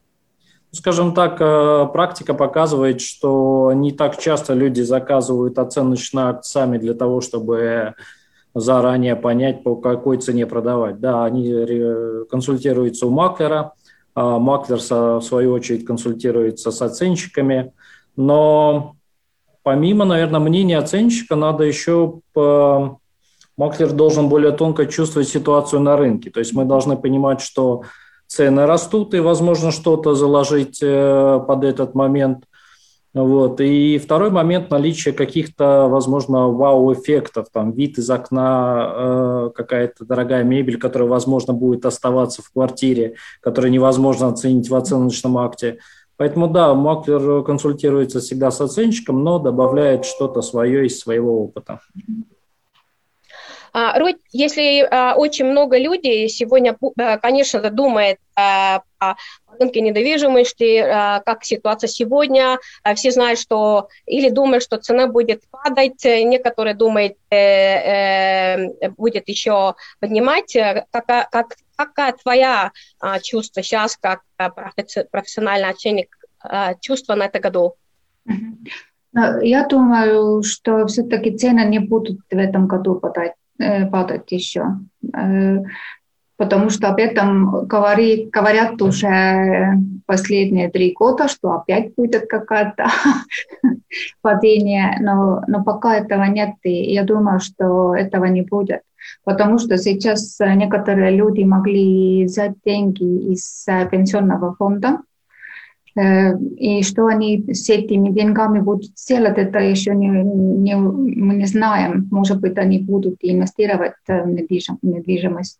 Скажем 0.75 1.13
так, 1.13 1.37
э, 1.39 1.87
практика 1.93 2.33
показывает, 2.33 2.99
что 2.99 3.71
не 3.73 3.93
так 3.93 4.17
часто 4.17 4.53
люди 4.53 4.81
заказывают 4.81 5.57
оценочные 5.57 6.25
акт 6.25 6.43
сами 6.43 6.77
для 6.77 6.93
того, 6.93 7.21
чтобы 7.21 7.93
заранее 8.53 9.15
понять, 9.15 9.63
по 9.63 9.77
какой 9.77 10.17
цене 10.17 10.45
продавать. 10.45 10.99
Да, 10.99 11.23
они 11.23 11.49
консультируются 12.29 13.07
у 13.07 13.09
маклера, 13.09 13.71
а 14.15 14.37
маклер, 14.37 14.79
в 14.79 15.21
свою 15.21 15.53
очередь, 15.53 15.85
консультируется 15.85 16.71
с 16.71 16.81
оценщиками, 16.81 17.71
но 18.17 18.95
помимо, 19.63 20.03
наверное, 20.03 20.41
мнения 20.41 20.77
оценщика, 20.77 21.35
надо 21.35 21.63
еще 21.63 22.19
маклер 23.57 23.93
должен 23.93 24.27
более 24.27 24.51
тонко 24.51 24.87
чувствовать 24.87 25.29
ситуацию 25.29 25.79
на 25.79 25.95
рынке. 25.95 26.29
То 26.31 26.39
есть 26.39 26.53
мы 26.53 26.65
должны 26.65 26.97
понимать, 26.97 27.39
что 27.39 27.83
цены 28.27 28.65
растут, 28.65 29.13
и, 29.13 29.19
возможно, 29.19 29.71
что-то 29.71 30.15
заложить 30.15 30.79
э, 30.81 31.39
под 31.47 31.63
этот 31.63 31.95
момент. 31.95 32.45
Вот. 33.13 33.61
И 33.61 33.97
второй 33.97 34.29
момент– 34.29 34.69
наличие 34.71 35.13
каких-то, 35.13 35.87
возможно, 35.87 36.49
вау-эффектов, 36.49 37.47
там 37.49 37.71
вид 37.71 37.97
из 37.97 38.09
окна, 38.09 38.91
э, 38.93 39.49
какая-то 39.55 40.03
дорогая 40.03 40.43
мебель, 40.43 40.77
которая, 40.77 41.07
возможно, 41.07 41.53
будет 41.53 41.85
оставаться 41.85 42.41
в 42.41 42.51
квартире, 42.51 43.15
которую 43.39 43.71
невозможно 43.71 44.27
оценить 44.27 44.69
в 44.69 44.75
оценочном 44.75 45.37
акте. 45.37 45.79
Поэтому, 46.17 46.49
да, 46.49 46.73
маклер 46.73 47.43
консультируется 47.43 48.19
всегда 48.19 48.51
с 48.51 48.59
оценщиком, 48.59 49.23
но 49.23 49.39
добавляет 49.39 50.03
что-то 50.03 50.41
свое 50.41 50.85
из 50.85 50.99
своего 50.99 51.41
опыта. 51.41 51.79
А, 53.77 53.93
если 54.31 54.87
а, 54.89 55.15
очень 55.15 55.43
много 55.47 55.77
людей 55.77 56.29
сегодня, 56.29 56.77
а, 56.97 57.17
конечно, 57.17 57.59
думает 57.69 58.19
о 58.37 58.79
рынке 59.59 59.81
недвижимости, 59.81 60.81
как 61.25 61.43
ситуация 61.43 61.87
сегодня, 61.87 62.57
все 62.95 63.11
знают, 63.11 63.39
что 63.39 63.87
или 64.05 64.29
думают, 64.29 64.63
что 64.63 64.77
цена 64.77 65.07
будет 65.07 65.43
падать, 65.49 66.03
некоторые 66.03 66.73
думают, 66.73 67.13
э, 67.29 67.37
э, 67.37 68.89
будет 68.97 69.29
еще 69.29 69.75
поднимать. 70.01 70.53
Как, 70.91 71.05
как, 71.29 71.55
какая 71.77 72.13
твоя 72.13 72.71
чувство 73.23 73.63
сейчас, 73.63 73.97
как 73.97 74.21
профессиональный 75.11 75.69
оценник, 75.69 76.17
чувства 76.81 77.15
на 77.15 77.25
это 77.27 77.39
году? 77.39 77.75
Я 79.13 79.65
думаю, 79.65 80.43
что 80.43 80.85
все-таки 80.87 81.37
цены 81.37 81.65
не 81.65 81.79
будут 81.79 82.19
в 82.29 82.37
этом 82.37 82.67
году 82.67 82.95
падать 82.95 83.31
Э, 83.31 83.44
падать 83.57 84.31
еще. 84.31 84.77
Э, 85.13 85.57
потому 86.37 86.69
что 86.69 86.89
об 86.89 86.99
этом 86.99 87.65
говорит, 87.65 88.29
говорят 88.29 88.81
уже 88.81 89.73
последние 90.05 90.69
три 90.69 90.93
года, 90.93 91.27
что 91.27 91.53
опять 91.53 91.95
будет 91.95 92.27
какое-то 92.27 92.87
падение, 94.21 94.97
но, 95.01 95.41
но 95.47 95.63
пока 95.63 95.97
этого 95.97 96.23
нет, 96.23 96.55
и 96.63 96.93
я 96.93 97.03
думаю, 97.03 97.39
что 97.39 97.95
этого 97.95 98.25
не 98.25 98.41
будет. 98.41 98.81
Потому 99.23 99.59
что 99.59 99.77
сейчас 99.77 100.39
некоторые 100.39 101.15
люди 101.15 101.43
могли 101.43 102.25
взять 102.25 102.53
деньги 102.65 103.31
из 103.31 103.65
э, 103.67 103.87
пенсионного 103.89 104.55
фонда, 104.55 104.99
и 105.97 106.83
что 106.83 107.05
они 107.07 107.53
с 107.53 107.69
этими 107.69 108.09
деньгами 108.09 108.59
будут 108.59 108.97
сделать, 108.97 109.37
это 109.37 109.59
еще 109.59 109.95
не, 109.95 110.07
не, 110.07 110.75
мы 110.75 111.35
не 111.35 111.45
знаем. 111.45 112.07
Может 112.11 112.41
быть, 112.41 112.57
они 112.57 112.79
будут 112.79 113.15
инвестировать 113.21 113.93
в 114.07 114.25
недвижимость. 114.27 115.59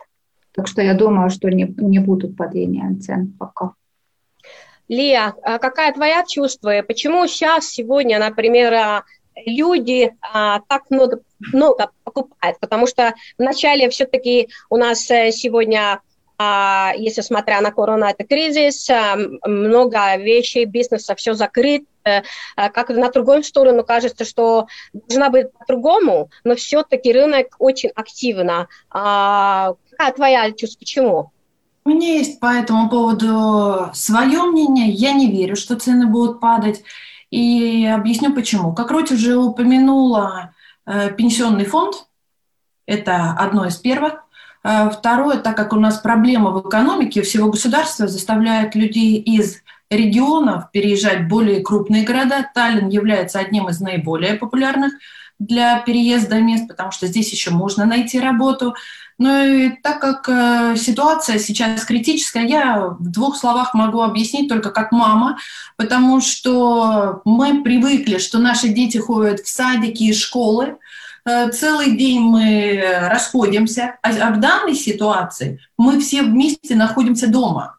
Так 0.54 0.68
что 0.68 0.82
я 0.82 0.94
думаю, 0.94 1.30
что 1.30 1.50
не, 1.50 1.74
не 1.78 2.00
будут 2.00 2.36
падения 2.36 2.96
цен 3.02 3.34
пока. 3.40 3.74
Лия, 4.88 5.34
а 5.42 5.58
какая 5.58 5.94
твоя 5.94 6.24
чувство? 6.28 6.84
Почему 6.88 7.26
сейчас, 7.28 7.68
сегодня, 7.68 8.20
например, 8.20 9.04
люди 9.46 10.14
а, 10.22 10.60
так 10.68 10.84
много, 10.90 11.22
много 11.54 11.90
покупают? 12.04 12.60
Потому 12.60 12.88
что 12.88 13.14
вначале 13.38 13.90
все-таки 13.90 14.50
у 14.70 14.78
нас 14.78 15.10
э, 15.10 15.32
сегодня 15.32 15.80
а, 15.80 16.00
если 16.98 17.22
смотря 17.22 17.62
на 17.62 17.72
корона, 17.72 18.06
это 18.06 18.26
кризис, 18.26 18.90
а, 18.90 19.16
много 19.46 20.18
вещей, 20.18 20.66
бизнеса, 20.66 21.16
все 21.16 21.34
закрыт. 21.34 21.86
Э, 22.04 22.22
а, 22.56 22.70
как 22.70 22.90
на 22.90 23.10
другую 23.10 23.44
сторону 23.44 23.84
кажется, 23.84 24.26
что 24.26 24.68
должна 24.94 25.30
быть 25.30 25.52
по-другому, 25.54 26.30
но 26.44 26.56
все-таки 26.56 27.12
рынок 27.14 27.56
очень 27.60 27.90
активно. 27.96 28.68
Какая 28.90 30.12
твоя 30.16 30.52
чувство? 30.52 30.80
Почему? 30.80 31.32
У 31.86 31.90
меня 31.90 32.14
есть 32.14 32.40
по 32.40 32.48
этому 32.48 32.90
поводу 32.90 33.92
свое 33.94 34.42
мнение. 34.44 34.90
Я 34.90 35.14
не 35.14 35.32
верю, 35.32 35.56
что 35.56 35.76
цены 35.76 36.08
будут 36.08 36.40
падать. 36.40 36.84
И 37.30 37.86
объясню 37.86 38.34
почему. 38.34 38.74
Как 38.74 38.92
Роти 38.92 39.14
уже 39.14 39.36
упомянула, 39.36 40.54
э, 40.86 41.12
пенсионный 41.12 41.66
фонд– 41.66 42.08
это 42.88 43.36
одно 43.38 43.66
из 43.66 43.78
первых. 43.78 44.25
А, 44.68 44.90
второе, 44.90 45.38
так 45.38 45.56
как 45.56 45.74
у 45.74 45.80
нас 45.80 46.00
проблема 46.00 46.50
в 46.50 46.68
экономике 46.68 47.22
всего 47.22 47.52
государства 47.52 48.08
заставляет 48.08 48.74
людей 48.74 49.18
из 49.22 49.62
регионов 49.92 50.72
переезжать 50.72 51.22
в 51.22 51.28
более 51.28 51.62
крупные 51.62 52.04
города. 52.04 52.50
Таллин 52.52 52.90
является 52.90 53.38
одним 53.38 53.70
из 53.70 53.80
наиболее 53.80 54.34
популярных 54.34 54.94
для 55.38 55.78
переезда 55.82 56.40
мест, 56.40 56.68
потому 56.68 56.90
что 56.90 57.06
здесь 57.06 57.32
еще 57.32 57.52
можно 57.52 57.86
найти 57.86 58.20
работу. 58.20 58.74
Ну 59.20 59.46
и 59.46 59.70
так 59.84 60.02
как 60.02 60.28
э, 60.30 60.76
ситуация 60.78 61.38
сейчас 61.38 61.86
критическая, 61.86 62.48
я 62.48 62.88
в 62.88 63.12
двух 63.12 63.38
словах 63.38 63.76
могу 63.76 64.02
объяснить 64.02 64.50
только 64.50 64.72
как 64.72 64.92
мама, 64.92 65.38
потому 65.78 66.22
что 66.22 67.22
мы 67.24 67.62
привыкли, 67.62 68.18
что 68.18 68.40
наши 68.40 68.70
дети 68.70 68.98
ходят 68.98 69.42
в 69.42 69.48
садики 69.48 70.06
и 70.06 70.14
школы, 70.14 70.78
Э, 70.78 70.80
целый 71.26 71.98
день 71.98 72.20
мы 72.20 72.84
расходимся, 73.10 73.98
а, 74.02 74.10
а 74.10 74.32
в 74.32 74.40
данной 74.40 74.76
ситуации 74.76 75.60
мы 75.78 76.00
все 76.00 76.22
вместе 76.22 76.76
находимся 76.76 77.28
дома. 77.28 77.78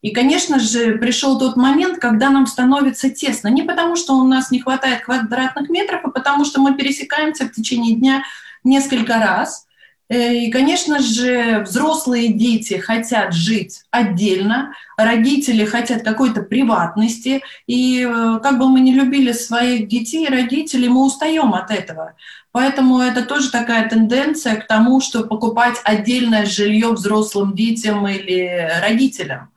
И, 0.00 0.10
конечно 0.10 0.60
же, 0.60 0.96
пришел 0.98 1.38
тот 1.38 1.56
момент, 1.56 1.98
когда 1.98 2.30
нам 2.30 2.46
становится 2.46 3.10
тесно. 3.10 3.48
Не 3.48 3.62
потому, 3.62 3.96
что 3.96 4.14
у 4.14 4.24
нас 4.24 4.50
не 4.50 4.60
хватает 4.60 5.02
квадратных 5.02 5.68
метров, 5.68 6.02
а 6.04 6.10
потому, 6.10 6.44
что 6.44 6.60
мы 6.60 6.76
пересекаемся 6.76 7.46
в 7.46 7.52
течение 7.52 7.96
дня 7.96 8.22
несколько 8.62 9.18
раз. 9.18 9.66
Э, 10.08 10.34
и, 10.34 10.50
конечно 10.50 11.00
же, 11.00 11.60
взрослые 11.60 12.32
дети 12.32 12.74
хотят 12.74 13.34
жить 13.34 13.82
отдельно, 13.90 14.74
родители 14.96 15.64
хотят 15.64 16.02
какой-то 16.02 16.42
приватности. 16.42 17.42
И 17.66 18.06
э, 18.08 18.40
как 18.42 18.58
бы 18.58 18.68
мы 18.68 18.80
не 18.80 18.94
любили 18.94 19.32
своих 19.32 19.88
детей, 19.88 20.28
родителей, 20.28 20.88
мы 20.88 21.04
устаем 21.04 21.54
от 21.54 21.70
этого. 21.70 22.14
Поэтому 22.52 23.00
это 23.00 23.24
тоже 23.24 23.50
такая 23.50 23.88
тенденция 23.88 24.56
к 24.56 24.66
тому, 24.66 25.00
что 25.00 25.24
покупать 25.24 25.76
отдельное 25.84 26.46
жилье 26.46 26.92
взрослым 26.92 27.54
детям 27.54 28.08
или 28.08 28.70
родителям. 28.82 29.50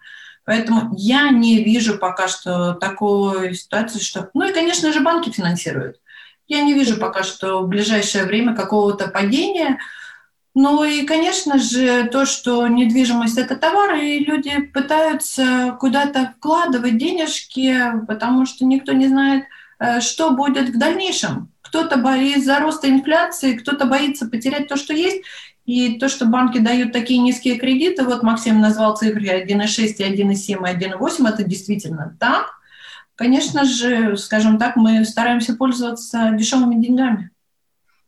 Поэтому 0.43 0.93
я 0.97 1.29
не 1.29 1.63
вижу 1.63 1.97
пока 1.97 2.27
что 2.27 2.73
такой 2.73 3.53
ситуации, 3.55 3.99
что... 3.99 4.29
Ну 4.33 4.49
и, 4.49 4.53
конечно 4.53 4.91
же, 4.91 4.99
банки 4.99 5.29
финансируют. 5.29 5.97
Я 6.47 6.61
не 6.63 6.73
вижу 6.73 6.97
пока 6.97 7.23
что 7.23 7.61
в 7.61 7.69
ближайшее 7.69 8.25
время 8.25 8.53
какого-то 8.53 9.07
падения. 9.07 9.77
Ну 10.53 10.83
и, 10.83 11.05
конечно 11.05 11.57
же, 11.57 12.07
то, 12.07 12.25
что 12.25 12.67
недвижимость– 12.67 13.37
это 13.37 13.55
товар, 13.55 13.95
и 13.95 14.19
люди 14.19 14.59
пытаются 14.59 15.77
куда-то 15.79 16.33
вкладывать 16.37 16.97
денежки, 16.97 17.77
потому 18.05 18.45
что 18.45 18.65
никто 18.65 18.91
не 18.91 19.07
знает, 19.07 19.45
э, 19.79 20.01
что 20.01 20.31
будет 20.31 20.69
в 20.69 20.77
дальнейшем. 20.77 21.49
Кто-то 21.61 21.97
боится 21.97 22.59
роста 22.59 22.89
инфляции, 22.89 23.53
кто-то 23.55 23.85
боится 23.85 24.27
потерять 24.27 24.67
то, 24.67 24.75
что 24.75 24.93
есть. 24.93 25.23
И 25.65 25.97
то, 25.99 26.09
что 26.09 26.25
банки 26.25 26.57
дают 26.57 26.91
такие 26.91 27.21
низкие 27.21 27.57
кредиты, 27.57 28.03
вот 28.03 28.23
Максим 28.23 28.59
назвал 28.59 28.97
цифры 28.97 29.27
1,6, 29.27 29.99
1,7 29.99 30.33
и 30.35 30.55
1,8, 30.55 31.29
это 31.29 31.43
действительно 31.43 32.17
так. 32.19 32.59
конечно 33.15 33.63
же, 33.63 34.17
скажем 34.17 34.57
так, 34.57 34.75
мы 34.75 35.05
стараемся 35.05 35.55
пользоваться 35.55 36.31
дешевыми 36.33 36.75
деньгами. 36.75 37.31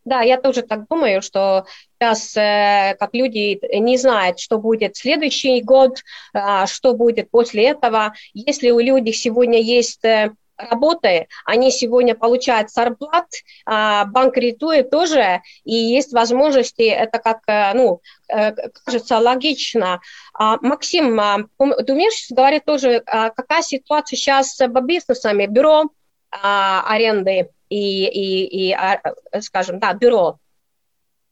Да, 0.05 0.21
я 0.21 0.39
тоже 0.39 0.63
так 0.63 0.87
думаю, 0.89 1.21
что 1.21 1.65
сейчас, 1.97 2.35
э, 2.35 2.95
как 2.99 3.13
люди 3.13 3.59
не 3.79 3.97
знают, 3.97 4.39
что 4.39 4.57
будет 4.57 4.97
следующий 4.97 5.61
год, 5.61 5.99
э, 6.33 6.65
что 6.67 6.93
будет 6.93 7.31
после 7.31 7.69
этого. 7.69 8.13
Если 8.33 8.69
у 8.71 8.79
людей 8.79 9.13
сегодня 9.13 9.61
есть 9.61 10.03
э, 10.03 10.31
работы, 10.57 11.27
они 11.45 11.71
сегодня 11.71 12.15
получают 12.15 12.69
зарплат, 12.69 13.27
а 13.65 14.05
банк 14.05 14.33
кредитует 14.33 14.89
тоже, 14.89 15.41
и 15.63 15.73
есть 15.73 16.11
возможности, 16.11 16.83
это 16.83 17.19
как, 17.19 17.39
э, 17.47 17.73
ну, 17.73 18.01
э, 18.27 18.51
кажется, 18.85 19.19
логично. 19.19 20.01
А, 20.33 20.57
Максим, 20.61 21.19
а, 21.19 21.37
ты 21.57 21.93
умеешь 21.93 22.27
говорить 22.29 22.65
тоже, 22.65 23.01
какая 23.05 23.61
ситуация 23.61 24.17
сейчас 24.17 24.55
с 24.55 24.67
бизнесами, 24.67 25.45
бюро 25.45 25.85
аренды 26.31 27.49
и, 27.73 28.05
и, 28.05 28.71
и, 28.71 29.41
скажем, 29.41 29.79
да, 29.79 29.93
бюро? 29.93 30.37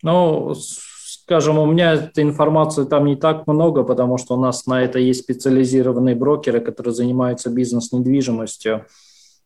Ну, 0.03 0.53
скажем, 0.55 1.59
у 1.59 1.65
меня 1.65 1.93
этой 1.93 2.23
информации 2.23 2.85
там 2.85 3.05
не 3.05 3.15
так 3.15 3.45
много, 3.47 3.83
потому 3.83 4.17
что 4.17 4.35
у 4.35 4.39
нас 4.39 4.65
на 4.65 4.81
это 4.83 4.99
есть 4.99 5.21
специализированные 5.21 6.15
брокеры, 6.15 6.59
которые 6.59 6.93
занимаются 6.93 7.49
бизнес-недвижимостью. 7.49 8.85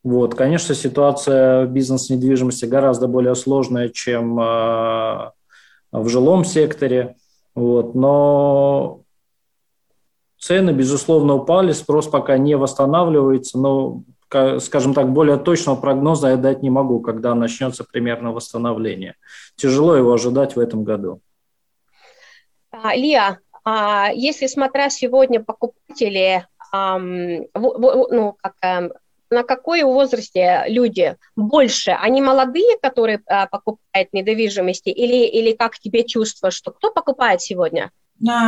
Вот, 0.03 0.35
конечно, 0.35 0.73
ситуация 0.75 1.65
в 1.65 1.71
бизнес-недвижимости 1.71 2.65
гораздо 2.65 3.07
более 3.07 3.35
сложная, 3.35 3.89
чем 3.89 4.39
э, 4.39 5.31
в 5.91 6.07
жилом 6.07 6.45
секторе. 6.45 7.15
Вот, 7.55 7.95
но 7.95 9.01
цены, 10.39 10.71
безусловно, 10.71 11.33
упали, 11.33 11.71
спрос 11.71 12.07
пока 12.07 12.37
не 12.37 12.55
восстанавливается, 12.55 13.57
но, 13.57 14.03
скажем 14.29 14.93
так, 14.93 15.11
более 15.11 15.37
точного 15.37 15.75
прогноза 15.75 16.29
я 16.29 16.37
дать 16.37 16.63
не 16.63 16.69
могу, 16.69 16.99
когда 16.99 17.35
начнется 17.35 17.83
примерно 17.83 18.31
восстановление. 18.31 19.15
Тяжело 19.55 19.95
его 19.95 20.13
ожидать 20.13 20.55
в 20.55 20.59
этом 20.59 20.83
году. 20.83 21.21
А, 22.71 22.95
Лия, 22.95 23.39
а 23.63 24.11
если 24.13 24.47
смотря 24.47 24.89
сегодня 24.89 25.43
покупатели, 25.43 26.45
ну, 26.73 28.37
как 28.41 28.53
эм, 28.61 28.91
на 29.29 29.43
какой 29.43 29.83
возрасте 29.83 30.63
люди 30.67 31.17
больше? 31.35 31.91
Они 31.91 32.21
молодые, 32.21 32.77
которые 32.81 33.21
а, 33.27 33.47
покупают 33.47 34.13
недвижимости, 34.13 34.89
или, 34.89 35.25
или 35.25 35.53
как 35.53 35.79
тебе 35.79 36.03
чувство, 36.03 36.51
что 36.51 36.71
кто 36.71 36.91
покупает 36.91 37.41
сегодня? 37.41 37.91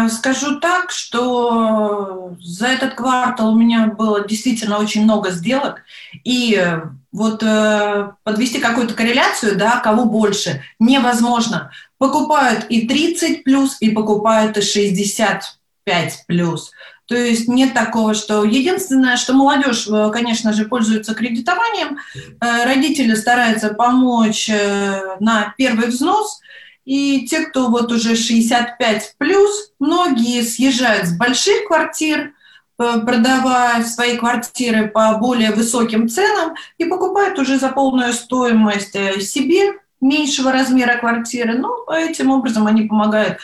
Скажу 0.09 0.59
так, 0.59 0.91
что 0.91 2.35
за 2.41 2.67
этот 2.67 2.95
квартал 2.95 3.53
у 3.53 3.57
меня 3.57 3.87
было 3.87 4.25
действительно 4.25 4.77
очень 4.79 5.03
много 5.03 5.31
сделок, 5.31 5.83
и 6.23 6.79
вот 7.11 7.43
э, 7.43 8.11
подвести 8.23 8.59
какую-то 8.59 8.93
корреляцию, 8.93 9.57
да, 9.57 9.79
кого 9.79 10.05
больше, 10.05 10.63
невозможно. 10.79 11.71
Покупают 11.97 12.65
и 12.69 12.87
30 12.87 13.43
плюс, 13.43 13.77
и 13.81 13.89
покупают 13.89 14.57
и 14.57 14.61
65 14.61 16.23
плюс. 16.27 16.71
То 17.07 17.15
есть 17.15 17.47
нет 17.47 17.73
такого, 17.73 18.13
что 18.13 18.43
единственное, 18.43 19.15
что 19.15 19.33
молодежь, 19.33 19.87
э, 19.87 20.09
конечно 20.11 20.51
же, 20.51 20.65
пользуется 20.65 21.15
кредитованием, 21.15 21.97
э, 22.15 22.65
родители 22.65 23.15
стараются 23.15 23.73
помочь 23.73 24.49
э, 24.49 25.17
на 25.21 25.53
первый 25.57 25.87
взнос, 25.87 26.41
и 26.87 27.27
те, 27.27 27.41
кто 27.41 27.67
вот 27.67 27.91
уже 27.91 28.15
65 28.15 29.15
плюс, 29.17 29.73
многие 29.77 30.41
съезжают 30.41 31.07
с 31.07 31.17
больших 31.17 31.65
квартир, 31.67 32.31
продавая 32.77 33.83
свои 33.83 34.17
квартиры 34.17 34.87
по 34.87 35.17
более 35.17 35.51
высоким 35.51 36.07
ценам 36.07 36.55
и 36.77 36.85
покупают 36.85 37.37
уже 37.39 37.59
за 37.59 37.69
полную 37.69 38.13
стоимость 38.13 38.93
себе 39.21 39.73
меньшего 39.99 40.53
размера 40.53 40.97
квартиры. 40.97 41.57
Ну, 41.57 41.91
этим 41.91 42.31
образом 42.31 42.67
они 42.67 42.83
помогают 42.83 43.39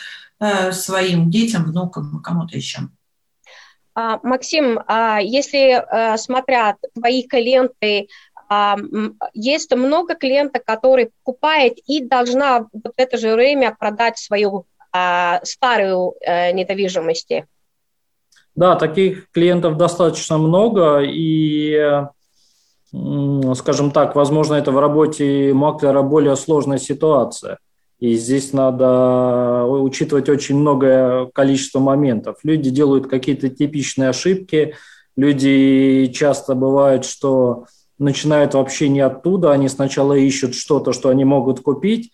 своим 0.71 1.29
детям, 1.29 1.65
внукам, 1.65 2.21
кому-то 2.23 2.55
еще. 2.55 2.79
А, 3.95 4.19
Максим, 4.23 4.79
а, 4.87 5.19
если 5.21 5.73
э, 5.73 6.17
смотрят 6.17 6.77
твои 6.95 7.27
клиенты, 7.27 8.07
есть 9.33 9.75
много 9.75 10.15
клиентов, 10.15 10.63
которые 10.65 11.11
покупают 11.23 11.77
и 11.87 12.03
должна 12.03 12.61
в 12.71 12.91
это 12.95 13.17
же 13.17 13.33
время 13.35 13.75
продать 13.77 14.17
свою 14.17 14.65
старую 15.43 16.13
э, 16.21 16.51
недвижимость. 16.51 17.33
Да, 18.55 18.75
таких 18.75 19.31
клиентов 19.31 19.77
достаточно 19.77 20.37
много, 20.37 20.99
и, 21.01 22.05
скажем 23.55 23.89
так, 23.89 24.15
возможно, 24.15 24.53
это 24.53 24.71
в 24.71 24.77
работе 24.79 25.51
маклера 25.53 26.03
более 26.03 26.35
сложная 26.35 26.77
ситуация. 26.77 27.57
И 27.99 28.13
здесь 28.13 28.53
надо 28.53 29.63
учитывать 29.65 30.29
очень 30.29 30.57
многое 30.57 31.25
количество 31.33 31.79
моментов. 31.79 32.37
Люди 32.43 32.69
делают 32.69 33.07
какие-то 33.07 33.49
типичные 33.49 34.09
ошибки. 34.09 34.75
Люди 35.15 36.11
часто 36.13 36.53
бывают, 36.53 37.05
что 37.05 37.65
начинают 37.99 38.53
вообще 38.53 38.89
не 38.89 39.01
оттуда. 39.01 39.51
Они 39.51 39.67
сначала 39.69 40.13
ищут 40.13 40.55
что-то, 40.55 40.93
что 40.93 41.09
они 41.09 41.25
могут 41.25 41.59
купить, 41.59 42.11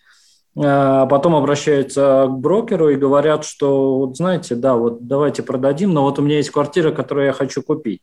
а 0.56 1.06
потом 1.06 1.34
обращаются 1.34 2.26
к 2.28 2.38
брокеру 2.38 2.88
и 2.90 2.96
говорят, 2.96 3.44
что, 3.44 3.98
вот 3.98 4.16
знаете, 4.16 4.54
да, 4.54 4.74
вот 4.74 5.06
давайте 5.06 5.42
продадим, 5.42 5.92
но 5.92 6.02
вот 6.02 6.18
у 6.18 6.22
меня 6.22 6.36
есть 6.36 6.50
квартира, 6.50 6.90
которую 6.90 7.26
я 7.26 7.32
хочу 7.32 7.62
купить. 7.62 8.02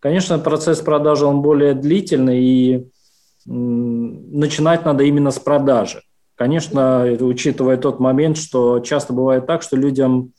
Конечно, 0.00 0.38
процесс 0.38 0.80
продажи, 0.80 1.24
он 1.24 1.40
более 1.40 1.74
длительный, 1.74 2.44
и 2.44 2.86
начинать 3.46 4.84
надо 4.84 5.04
именно 5.04 5.30
с 5.30 5.38
продажи. 5.38 6.02
Конечно, 6.34 7.04
учитывая 7.20 7.76
тот 7.76 8.00
момент, 8.00 8.36
что 8.36 8.80
часто 8.80 9.12
бывает 9.12 9.46
так, 9.46 9.62
что 9.62 9.76
людям 9.76 10.32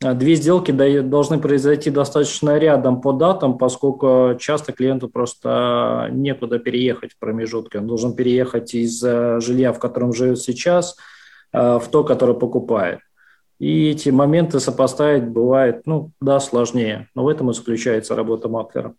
две 0.00 0.34
сделки 0.34 0.70
должны 0.70 1.38
произойти 1.38 1.90
достаточно 1.90 2.58
рядом 2.58 3.00
по 3.00 3.12
датам, 3.12 3.58
поскольку 3.58 4.36
часто 4.38 4.72
клиенту 4.72 5.08
просто 5.08 6.08
некуда 6.10 6.58
переехать 6.58 7.12
в 7.12 7.18
промежутке. 7.18 7.78
Он 7.78 7.86
должен 7.86 8.14
переехать 8.14 8.74
из 8.74 9.02
э, 9.02 9.40
жилья, 9.40 9.72
в 9.72 9.78
котором 9.78 10.12
живет 10.12 10.40
сейчас, 10.40 10.96
э, 11.52 11.78
в 11.78 11.88
то, 11.90 12.04
которое 12.04 12.34
покупает. 12.34 13.00
И 13.58 13.90
эти 13.90 14.10
моменты 14.10 14.60
сопоставить 14.60 15.28
бывает, 15.28 15.82
ну, 15.86 16.10
да, 16.20 16.40
сложнее. 16.40 17.08
Но 17.14 17.24
в 17.24 17.28
этом 17.28 17.50
и 17.50 17.54
заключается 17.54 18.14
работа 18.14 18.48
маклера. 18.48 18.94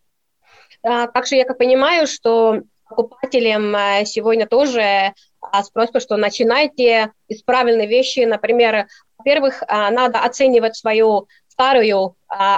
Также 0.82 1.36
я 1.36 1.46
как 1.46 1.58
понимаю, 1.58 2.08
что 2.08 2.62
покупателям 2.88 3.76
э, 3.76 4.06
сегодня 4.06 4.48
тоже 4.48 5.14
а 5.52 5.64
с 5.64 5.72
что 6.00 6.18
начинайте 6.18 7.12
из 7.28 7.44
правильной 7.44 7.88
вещи. 7.88 8.22
Например, 8.22 8.88
во-первых, 9.18 9.64
а, 9.68 9.92
надо 9.92 10.20
оценивать 10.20 10.76
свою 10.76 11.28
старую 11.48 12.16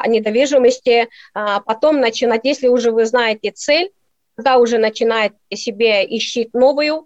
недвижимость, 0.07 0.89
потом 1.33 1.99
начинать, 1.99 2.41
если 2.45 2.67
уже 2.67 2.91
вы 2.91 3.05
знаете 3.05 3.51
цель, 3.51 3.91
тогда 4.35 4.57
уже 4.57 4.79
начинаете 4.79 5.35
себе 5.53 6.03
ищить 6.03 6.55
новую. 6.55 7.05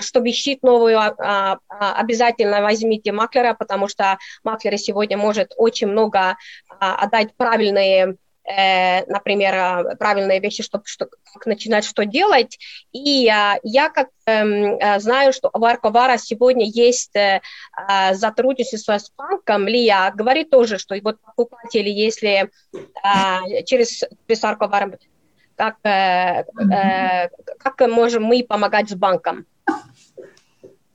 Чтобы 0.00 0.30
ищить 0.30 0.62
новую, 0.62 0.98
обязательно 1.68 2.62
возьмите 2.62 3.12
маклера, 3.12 3.52
потому 3.52 3.88
что 3.88 4.16
маклер 4.42 4.78
сегодня 4.78 5.18
может 5.18 5.52
очень 5.58 5.88
много 5.88 6.38
отдать 6.80 7.36
правильные 7.36 8.16
Э, 8.48 9.04
например, 9.06 9.54
а, 9.54 9.94
правильные 9.96 10.40
вещи, 10.40 10.62
чтобы 10.62 10.84
что, 10.86 11.06
как 11.34 11.44
начинать 11.44 11.84
что 11.84 12.06
делать. 12.06 12.58
И 12.92 13.28
а, 13.28 13.58
я 13.62 13.90
как 13.90 14.08
эм, 14.24 14.78
э, 14.78 15.00
знаю, 15.00 15.34
что 15.34 15.50
у 15.52 15.64
Арковара 15.64 16.16
сегодня 16.16 16.64
есть 16.64 17.14
э, 17.14 17.42
сотрудничество 18.14 18.96
с 18.96 19.12
банком, 19.16 19.68
Лия 19.68 20.10
говорит 20.14 20.48
тоже, 20.48 20.78
что 20.78 20.94
вот 21.02 21.20
покупатели, 21.20 21.90
если 21.90 22.50
через, 23.66 24.04
через 24.26 24.44
Арковара, 24.44 24.98
как, 25.56 25.76
как 25.82 27.80
можем 27.88 28.24
мы 28.24 28.44
помогать 28.44 28.88
с 28.90 28.94
банком? 28.94 29.46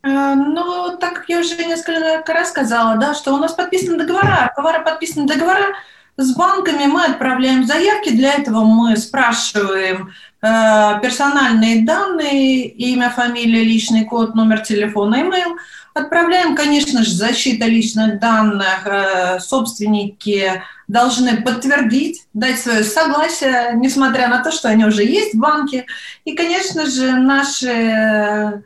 Ну, 0.02 0.98
так 1.00 1.14
как 1.14 1.30
я 1.30 1.40
уже 1.40 1.56
несколько 1.66 2.34
раз 2.34 2.50
сказала, 2.50 2.98
да, 2.98 3.14
что 3.14 3.34
у 3.34 3.38
нас 3.38 3.54
подписаны 3.54 3.98
договора, 3.98 4.46
Арковара 4.46 4.84
подписаны 4.84 5.28
договора, 5.28 5.76
с 6.18 6.36
банками 6.36 6.86
мы 6.86 7.06
отправляем 7.06 7.66
заявки, 7.66 8.10
для 8.10 8.34
этого 8.34 8.64
мы 8.64 8.96
спрашиваем 8.98 10.12
э, 10.42 11.00
персональные 11.02 11.86
данные, 11.86 12.68
имя, 12.68 13.10
фамилия, 13.10 13.64
личный 13.64 14.06
код, 14.06 14.36
номер 14.36 14.60
телефона, 14.60 15.22
имейл. 15.22 15.58
Отправляем, 15.96 16.56
конечно 16.56 17.04
же, 17.04 17.14
защита 17.14 17.66
личных 17.66 18.20
данных. 18.20 18.86
Э, 18.86 19.40
собственники 19.40 20.62
должны 20.88 21.42
подтвердить, 21.42 22.28
дать 22.34 22.60
свое 22.60 22.84
согласие, 22.84 23.72
несмотря 23.76 24.28
на 24.28 24.44
то, 24.44 24.52
что 24.52 24.70
они 24.70 24.86
уже 24.86 25.04
есть 25.04 25.34
в 25.34 25.40
банке. 25.40 25.86
И, 26.26 26.34
конечно 26.36 26.86
же, 26.86 27.14
наши 27.14 28.64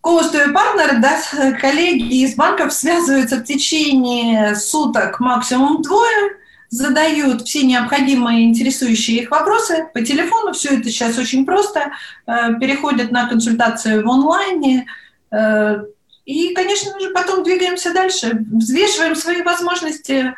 Коустовые 0.00 0.52
партнеры, 0.52 0.98
да, 1.00 1.18
коллеги 1.60 2.22
из 2.22 2.36
банков 2.36 2.72
связываются 2.72 3.36
в 3.36 3.44
течение 3.44 4.54
суток, 4.54 5.18
максимум 5.18 5.82
двое, 5.82 6.36
задают 6.70 7.42
все 7.42 7.62
необходимые 7.62 8.44
интересующие 8.44 9.22
их 9.22 9.30
вопросы 9.30 9.88
по 9.94 10.02
телефону. 10.02 10.52
Все 10.52 10.76
это 10.78 10.84
сейчас 10.90 11.18
очень 11.18 11.46
просто. 11.46 11.92
Э, 12.26 12.54
переходят 12.60 13.10
на 13.10 13.28
консультацию 13.28 14.04
в 14.04 14.10
онлайне. 14.10 14.86
Э, 15.30 15.84
и, 16.24 16.54
конечно 16.54 16.98
же, 17.00 17.10
потом 17.10 17.42
двигаемся 17.42 17.94
дальше, 17.94 18.44
взвешиваем 18.52 19.16
свои 19.16 19.42
возможности, 19.42 20.34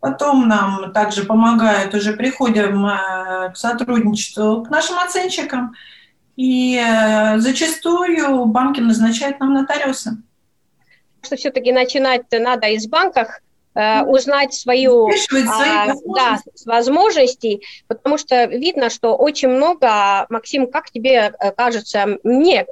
потом 0.00 0.48
нам 0.48 0.92
также 0.92 1.24
помогают, 1.24 1.94
уже 1.94 2.14
приходим 2.14 2.86
э, 2.86 3.52
к 3.52 3.56
сотрудничеству 3.56 4.64
к 4.64 4.70
нашим 4.70 4.98
оценщикам, 4.98 5.74
и 6.36 6.82
зачастую 7.36 8.46
банки 8.46 8.80
назначают 8.80 9.38
нам 9.38 9.54
нотариуса. 9.54 10.16
Что 11.22 11.36
все-таки 11.36 11.70
начинать 11.70 12.24
надо 12.32 12.66
из 12.66 12.88
банков, 12.88 13.28
Э, 13.28 13.43
узнать 13.74 14.54
свою 14.54 15.08
а, 15.08 15.94
да, 16.14 16.38
возможности, 16.64 17.60
потому 17.88 18.18
что 18.18 18.44
видно, 18.44 18.88
что 18.88 19.16
очень 19.16 19.48
много, 19.48 20.26
Максим, 20.28 20.70
как 20.70 20.90
тебе 20.90 21.32
э, 21.38 21.50
кажется, 21.52 22.18
мне 22.22 22.66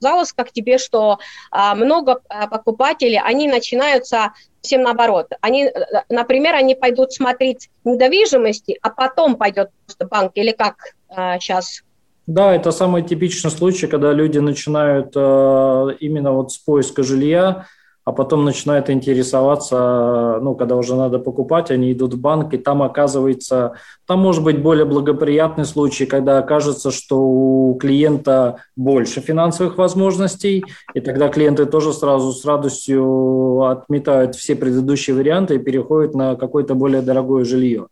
казалось, 0.00 0.32
как 0.32 0.52
тебе, 0.52 0.78
что 0.78 1.18
а, 1.50 1.74
много 1.74 2.20
э, 2.28 2.48
покупателей, 2.48 3.20
они 3.22 3.48
начинаются 3.48 4.32
всем 4.62 4.82
наоборот. 4.82 5.32
Они, 5.40 5.70
например, 6.08 6.54
они 6.54 6.74
пойдут 6.74 7.12
смотреть 7.12 7.70
недвижимости, 7.84 8.78
а 8.82 8.90
потом 8.90 9.36
пойдет 9.36 9.70
просто 9.84 10.06
банк, 10.06 10.32
или 10.34 10.52
как 10.52 10.76
а, 11.08 11.38
сейчас 11.38 11.82
да, 12.26 12.56
это 12.56 12.72
самый 12.72 13.04
типичный 13.04 13.52
случай, 13.52 13.86
когда 13.86 14.12
люди 14.12 14.38
начинают 14.38 15.12
э, 15.14 15.96
именно 16.00 16.32
вот 16.32 16.50
с 16.50 16.58
поиска 16.58 17.04
жилья, 17.04 17.68
а 18.06 18.12
потом 18.12 18.44
начинают 18.44 18.88
интересоваться, 18.88 20.38
ну, 20.40 20.54
когда 20.54 20.76
уже 20.76 20.94
надо 20.94 21.18
покупать, 21.18 21.72
они 21.72 21.92
идут 21.92 22.14
в 22.14 22.20
банк, 22.20 22.54
и 22.54 22.56
там 22.56 22.84
оказывается, 22.84 23.72
там 24.06 24.20
может 24.20 24.44
быть 24.44 24.62
более 24.62 24.84
благоприятный 24.84 25.64
случай, 25.64 26.06
когда 26.06 26.38
окажется, 26.38 26.92
что 26.92 27.18
у 27.18 27.74
клиента 27.74 28.58
больше 28.76 29.20
финансовых 29.20 29.76
возможностей, 29.76 30.64
и 30.94 31.00
тогда 31.00 31.28
клиенты 31.28 31.66
тоже 31.66 31.92
сразу 31.92 32.30
с 32.30 32.44
радостью 32.44 33.62
отметают 33.62 34.36
все 34.36 34.54
предыдущие 34.54 35.16
варианты 35.16 35.56
и 35.56 35.58
переходят 35.58 36.14
на 36.14 36.36
какое-то 36.36 36.76
более 36.76 37.02
дорогое 37.02 37.44
жилье. 37.44 37.88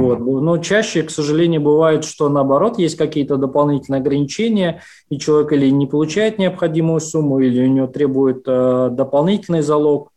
Вот. 0.00 0.18
Но 0.20 0.58
чаще, 0.58 1.02
к 1.02 1.10
сожалению, 1.10 1.60
бывает, 1.60 2.04
что 2.04 2.28
наоборот, 2.28 2.78
есть 2.78 2.96
какие-то 2.96 3.36
дополнительные 3.36 4.00
ограничения, 4.00 4.82
и 5.08 5.18
человек 5.18 5.52
или 5.52 5.70
не 5.70 5.86
получает 5.86 6.38
необходимую 6.38 7.00
сумму, 7.00 7.40
или 7.40 7.64
у 7.64 7.70
него 7.70 7.86
требует 7.86 8.42
э, 8.46 8.88
дополнительный 8.92 9.62
залог. 9.62 10.10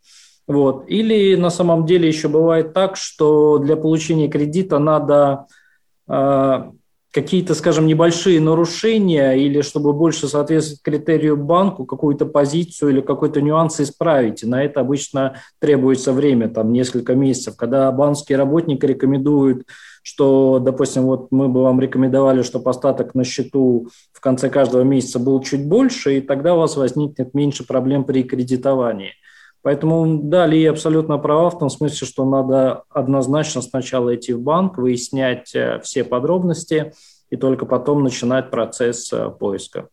Вот. 0.46 0.84
Или 0.88 1.36
на 1.36 1.50
самом 1.50 1.86
деле 1.86 2.08
еще 2.08 2.28
бывает 2.28 2.72
так, 2.72 2.96
что 2.96 3.58
для 3.58 3.76
получения 3.76 4.28
кредита 4.28 4.78
надо 4.78 5.46
э, 6.08 6.62
какие-то, 7.12 7.54
скажем, 7.54 7.86
небольшие 7.86 8.40
нарушения 8.40 9.32
или 9.32 9.62
чтобы 9.62 9.92
больше 9.92 10.28
соответствовать 10.28 10.82
критерию 10.82 11.36
банку, 11.36 11.84
какую-то 11.84 12.26
позицию 12.26 12.90
или 12.90 13.00
какой-то 13.00 13.40
нюанс 13.40 13.80
исправить. 13.80 14.42
И 14.42 14.46
на 14.46 14.62
это 14.62 14.80
обычно 14.80 15.36
требуется 15.58 16.12
время, 16.12 16.48
там 16.48 16.72
несколько 16.72 17.14
месяцев. 17.14 17.56
Когда 17.56 17.90
банковский 17.90 18.36
работник 18.36 18.84
рекомендует, 18.84 19.66
что, 20.02 20.60
допустим, 20.60 21.02
вот 21.02 21.28
мы 21.30 21.48
бы 21.48 21.62
вам 21.62 21.80
рекомендовали, 21.80 22.42
чтобы 22.42 22.70
остаток 22.70 23.14
на 23.14 23.24
счету 23.24 23.88
в 24.12 24.20
конце 24.20 24.48
каждого 24.48 24.82
месяца 24.82 25.18
был 25.18 25.40
чуть 25.42 25.66
больше, 25.66 26.18
и 26.18 26.20
тогда 26.20 26.54
у 26.54 26.58
вас 26.58 26.76
возникнет 26.76 27.34
меньше 27.34 27.66
проблем 27.66 28.04
при 28.04 28.22
кредитовании. 28.22 29.12
Поэтому, 29.62 30.18
да, 30.22 30.46
Ли 30.46 30.64
абсолютно 30.64 31.18
права 31.18 31.50
в 31.50 31.58
том 31.58 31.68
смысле, 31.68 32.06
что 32.06 32.24
надо 32.24 32.84
однозначно 32.88 33.60
сначала 33.60 34.14
идти 34.14 34.32
в 34.32 34.40
банк, 34.40 34.78
выяснять 34.78 35.54
э, 35.54 35.80
все 35.80 36.02
подробности 36.02 36.92
и 37.28 37.36
только 37.36 37.66
потом 37.66 38.02
начинать 38.02 38.50
процесс 38.50 39.12
э, 39.12 39.28
поиска. 39.28 39.88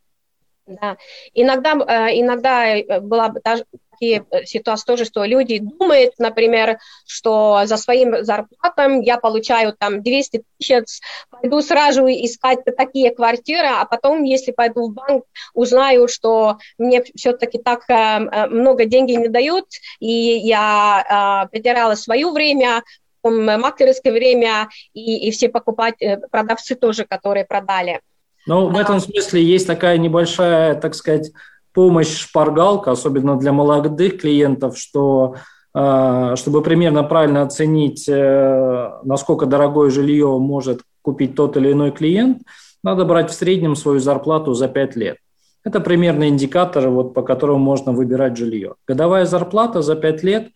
Да, 0.66 0.98
иногда, 1.34 1.72
э, 1.74 2.20
иногда 2.20 3.00
была 3.02 3.34
даже 3.44 3.66
такие 3.98 4.26
ситуации 4.46 4.86
тоже, 4.86 5.06
что 5.06 5.26
люди 5.26 5.60
думают, 5.60 6.14
например, 6.20 6.78
что 7.06 7.62
за 7.66 7.78
своим 7.78 8.24
зарплатом 8.24 9.02
я 9.02 9.18
получаю 9.18 9.74
там 9.78 10.04
200 10.04 10.44
тысяч, 10.58 11.02
пойду 11.30 11.62
сразу 11.62 12.06
искать 12.08 12.60
такие 12.78 13.12
квартиры, 13.12 13.68
а 13.68 13.86
потом, 13.86 14.24
если 14.24 14.52
пойду 14.52 14.90
в 14.90 14.94
банк, 14.94 15.26
узнаю, 15.54 16.08
что 16.08 16.58
мне 16.78 17.04
все-таки 17.16 17.58
так 17.58 17.90
э, 17.90 17.94
э, 17.94 18.48
много 18.48 18.86
денег 18.86 19.20
не 19.20 19.28
дают, 19.28 19.66
и 20.00 20.12
я 20.12 21.46
э, 21.50 21.50
потеряла 21.52 21.96
свое 21.96 22.30
время, 22.32 22.84
маклерское 23.24 24.14
время 24.14 24.70
и, 24.94 25.28
и 25.28 25.32
все 25.32 25.50
покупать, 25.50 25.96
продавцы 26.32 26.76
тоже, 26.76 27.04
которые 27.04 27.46
продали. 27.46 28.00
Ну, 28.46 28.70
в 28.70 28.78
этом 28.78 29.02
смысле 29.02 29.44
есть 29.44 29.68
такая 29.68 29.98
небольшая, 29.98 30.76
так 30.76 30.96
сказать, 30.96 31.32
помощь 31.78 32.18
шпаргалка, 32.18 32.90
особенно 32.90 33.38
для 33.38 33.54
молодых 33.54 34.20
клиентов, 34.22 34.80
что 34.80 35.36
а, 35.76 36.36
чтобы 36.36 36.64
примерно 36.64 37.04
правильно 37.04 37.44
оценить, 37.44 38.10
э, 38.10 38.90
насколько 39.04 39.46
дорогое 39.46 39.92
жилье 39.92 40.40
может 40.40 40.82
купить 41.04 41.36
тот 41.36 41.56
или 41.56 41.74
иной 41.74 41.92
клиент, 41.92 42.42
надо 42.84 43.06
брать 43.06 43.30
в 43.30 43.36
среднем 43.36 43.76
свою 43.76 44.00
зарплату 44.00 44.56
за 44.56 44.68
5 44.68 44.96
лет. 44.96 45.18
Это 45.64 45.80
примерно 45.80 46.30
индикатор, 46.30 46.90
вот, 46.90 47.14
по 47.14 47.22
которому 47.22 47.60
можно 47.60 47.92
выбирать 47.92 48.38
жилье. 48.38 48.74
Годовая 48.88 49.28
зарплата 49.28 49.84
за 49.84 49.96
5 49.96 50.24
лет, 50.24 50.50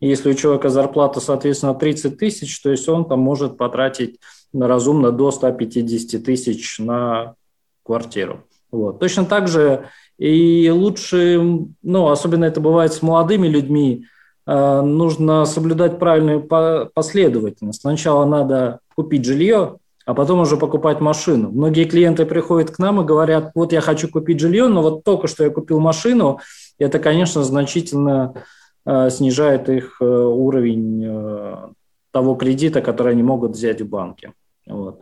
если 0.00 0.32
у 0.32 0.34
человека 0.34 0.70
зарплата, 0.70 1.20
соответственно, 1.20 1.74
30 1.74 2.18
тысяч, 2.18 2.60
то 2.60 2.72
есть 2.72 2.88
он 2.88 3.04
там 3.04 3.20
может 3.20 3.56
потратить 3.58 4.18
разумно 4.52 5.12
до 5.12 5.30
150 5.30 6.24
тысяч 6.24 6.80
на 6.80 7.36
квартиру. 7.84 8.42
Вот. 8.74 8.98
Точно 8.98 9.24
так 9.24 9.46
же 9.46 9.88
и 10.18 10.68
лучше, 10.70 11.40
ну, 11.82 12.08
особенно 12.08 12.44
это 12.44 12.60
бывает 12.60 12.92
с 12.92 13.02
молодыми 13.02 13.46
людьми, 13.46 14.06
э, 14.46 14.80
нужно 14.80 15.44
соблюдать 15.44 15.98
правильную 15.98 16.42
последовательность. 16.92 17.80
Сначала 17.80 18.24
надо 18.24 18.80
купить 18.96 19.24
жилье, 19.24 19.78
а 20.06 20.14
потом 20.14 20.40
уже 20.40 20.56
покупать 20.56 21.00
машину. 21.00 21.50
Многие 21.50 21.84
клиенты 21.84 22.26
приходят 22.26 22.72
к 22.72 22.78
нам 22.80 23.00
и 23.00 23.04
говорят, 23.04 23.52
вот 23.54 23.72
я 23.72 23.80
хочу 23.80 24.08
купить 24.08 24.40
жилье, 24.40 24.66
но 24.66 24.82
вот 24.82 25.04
только 25.04 25.28
что 25.28 25.44
я 25.44 25.50
купил 25.50 25.78
машину, 25.78 26.40
это, 26.78 26.98
конечно, 26.98 27.44
значительно 27.44 28.34
э, 28.84 29.10
снижает 29.10 29.68
их 29.68 29.98
э, 30.00 30.04
уровень 30.04 31.74
того 32.10 32.34
кредита, 32.34 32.80
который 32.80 33.12
они 33.12 33.22
могут 33.22 33.52
взять 33.52 33.80
в 33.80 33.88
банке. 33.88 34.32
Вот. 34.66 35.00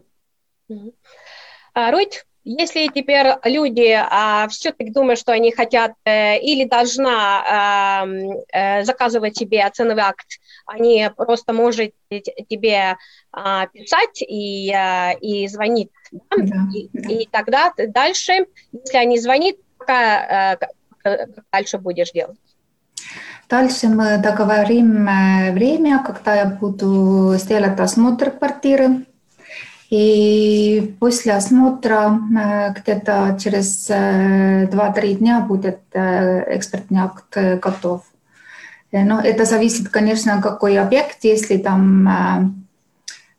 А, 1.74 1.90
Руть, 1.90 2.24
если 2.44 2.88
теперь 2.88 3.26
люди 3.44 3.92
а, 3.92 4.48
все-таки 4.48 4.90
думают, 4.90 5.18
что 5.18 5.32
они 5.32 5.52
хотят 5.52 5.92
э, 6.04 6.38
или 6.40 6.64
должна 6.64 7.42
а, 7.44 8.06
э, 8.52 8.84
заказывать 8.84 9.36
себе 9.36 9.68
ценовый 9.72 10.02
акт, 10.02 10.26
они 10.66 11.08
просто 11.16 11.52
может 11.52 11.94
тебе 12.48 12.96
а, 13.32 13.66
писать 13.66 14.22
и, 14.22 14.72
а, 14.72 15.12
и 15.12 15.46
звонить. 15.48 15.90
Да? 16.10 16.36
Да, 16.38 16.56
и, 16.74 16.88
да. 16.92 17.14
и 17.14 17.26
тогда 17.30 17.72
дальше, 17.76 18.46
если 18.72 18.96
они 18.98 19.18
звонят, 19.18 19.56
как, 19.78 20.60
как 21.02 21.28
дальше 21.50 21.78
будешь 21.78 22.12
делать? 22.12 22.38
Дальше 23.48 23.88
мы 23.88 24.16
договорим 24.16 25.06
э, 25.06 25.52
время, 25.52 26.02
когда 26.02 26.36
я 26.36 26.46
буду 26.46 27.34
сделать 27.36 27.78
осмотр 27.78 28.30
квартиры. 28.30 29.04
И 29.92 30.96
после 31.00 31.34
осмотра 31.34 32.18
э, 32.34 32.72
где-то 32.72 33.36
через 33.38 33.90
2-3 33.90 34.70
э, 34.70 35.14
дня 35.16 35.40
будет 35.40 35.80
э, 35.92 36.56
экспертный 36.56 37.00
акт 37.00 37.36
готов. 37.60 38.00
Но 38.90 39.20
это 39.20 39.44
зависит, 39.44 39.90
конечно, 39.90 40.40
какой 40.40 40.78
объект. 40.78 41.18
Если 41.22 41.58
там 41.58 42.66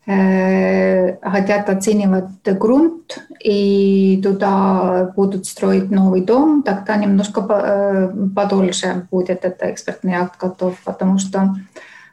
хотят 0.06 1.70
оценивать 1.70 2.44
грунт 2.44 3.20
и 3.40 4.20
туда 4.22 5.14
будут 5.16 5.46
строить 5.46 5.90
новый 5.92 6.22
дом, 6.22 6.62
тогда 6.64 6.98
немножко 6.98 8.12
подольше 8.36 9.08
будет 9.12 9.46
этот 9.46 9.62
экспертный 9.62 10.16
акт 10.16 10.40
готов, 10.40 10.76
потому 10.84 11.20
что 11.20 11.56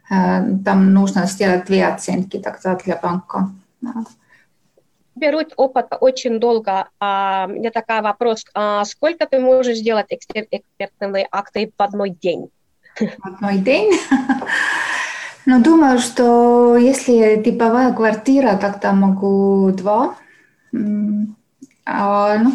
там 0.08 0.92
нужно 0.92 1.26
сделать 1.26 1.64
две 1.64 1.86
оценки 1.86 2.38
тогда 2.38 2.76
для 2.76 2.96
банка 2.96 3.48
берут 5.20 5.52
опыт 5.56 5.86
очень 6.00 6.40
долго. 6.40 6.88
А, 6.98 7.46
у 7.48 7.52
меня 7.52 7.70
такой 7.70 8.00
вопрос. 8.00 8.44
А 8.54 8.84
сколько 8.84 9.26
ты 9.26 9.38
можешь 9.38 9.78
сделать 9.78 10.06
экспертные 10.10 11.28
акты 11.30 11.70
в 11.76 11.82
одной 11.82 12.10
день? 12.10 12.50
В 12.98 13.26
одной 13.26 13.58
день? 13.58 13.92
Ну, 15.46 15.60
думаю, 15.62 15.98
что 15.98 16.76
если 16.76 17.42
типовая 17.42 17.92
квартира, 17.94 18.56
тогда 18.56 18.92
могу 18.92 19.72
два. 19.72 20.14
А, 21.86 22.36
ну, 22.36 22.52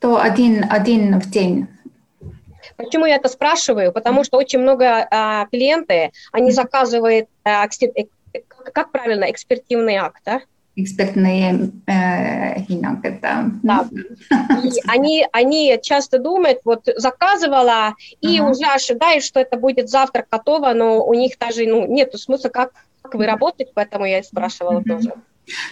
то 0.00 0.20
один, 0.20 0.66
один 0.68 1.20
в 1.20 1.30
день. 1.30 1.68
Почему 2.76 3.06
я 3.06 3.16
это 3.16 3.28
спрашиваю? 3.28 3.92
Потому 3.92 4.24
что 4.24 4.36
очень 4.36 4.58
много 4.58 5.06
а, 5.10 5.46
клиенты, 5.46 6.10
они 6.32 6.50
заказывают 6.50 7.28
а, 7.44 7.66
как, 7.66 8.72
как 8.72 8.92
правильно, 8.92 9.30
экспертивный 9.30 9.96
акт, 9.96 10.20
да? 10.24 10.40
Экспертные 10.76 11.70
э, 11.86 12.60
hinnang, 12.62 13.00
это... 13.02 13.50
Да. 13.62 13.88
Они, 14.88 15.26
они 15.32 15.78
часто 15.82 16.18
думают, 16.18 16.60
вот 16.64 16.88
заказывала 16.96 17.94
и 18.20 18.38
ага. 18.38 18.50
уже 18.50 18.64
ожидают, 18.64 19.24
что 19.24 19.40
это 19.40 19.56
будет 19.58 19.90
завтра 19.90 20.24
готово, 20.30 20.72
но 20.72 21.04
у 21.04 21.14
них 21.14 21.38
даже 21.38 21.66
ну, 21.66 21.86
нет 21.86 22.14
смысла, 22.18 22.48
как, 22.48 22.72
как 23.02 23.14
вы 23.14 23.26
работаете, 23.26 23.72
поэтому 23.74 24.06
я 24.06 24.20
и 24.20 24.22
спрашивала 24.22 24.78
ага. 24.78 24.96
тоже. 24.96 25.12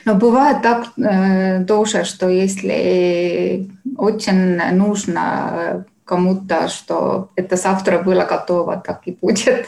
Но 0.04 0.14
бывает 0.16 0.62
так 0.62 0.88
э, 0.98 1.64
тоже, 1.64 2.04
что 2.04 2.28
если 2.28 3.70
очень 3.96 4.56
нужно 4.76 5.86
кому-то, 6.10 6.68
что 6.68 7.28
это 7.36 7.54
завтра 7.56 8.02
было 8.02 8.24
готово, 8.24 8.76
так 8.76 9.02
и 9.06 9.12
будет. 9.12 9.66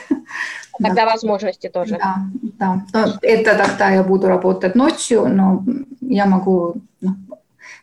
Тогда 0.83 1.05
да. 1.05 1.11
возможности 1.13 1.69
тоже. 1.69 1.99
Да, 1.99 2.17
да. 2.59 2.83
Но 2.93 3.19
это 3.23 3.57
тогда 3.57 3.91
я 3.91 4.03
буду 4.03 4.27
работать 4.27 4.75
ночью, 4.75 5.29
но 5.29 5.63
я 6.01 6.27
могу... 6.27 6.75
Ну, 7.01 7.11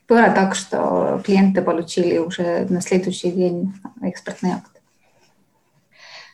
было 0.09 0.29
так, 0.31 0.55
что 0.55 1.21
клиенты 1.23 1.61
получили 1.61 2.17
уже 2.17 2.65
на 2.69 2.81
следующий 2.81 3.31
день 3.31 3.73
экспертный 4.01 4.51
акт. 4.51 4.71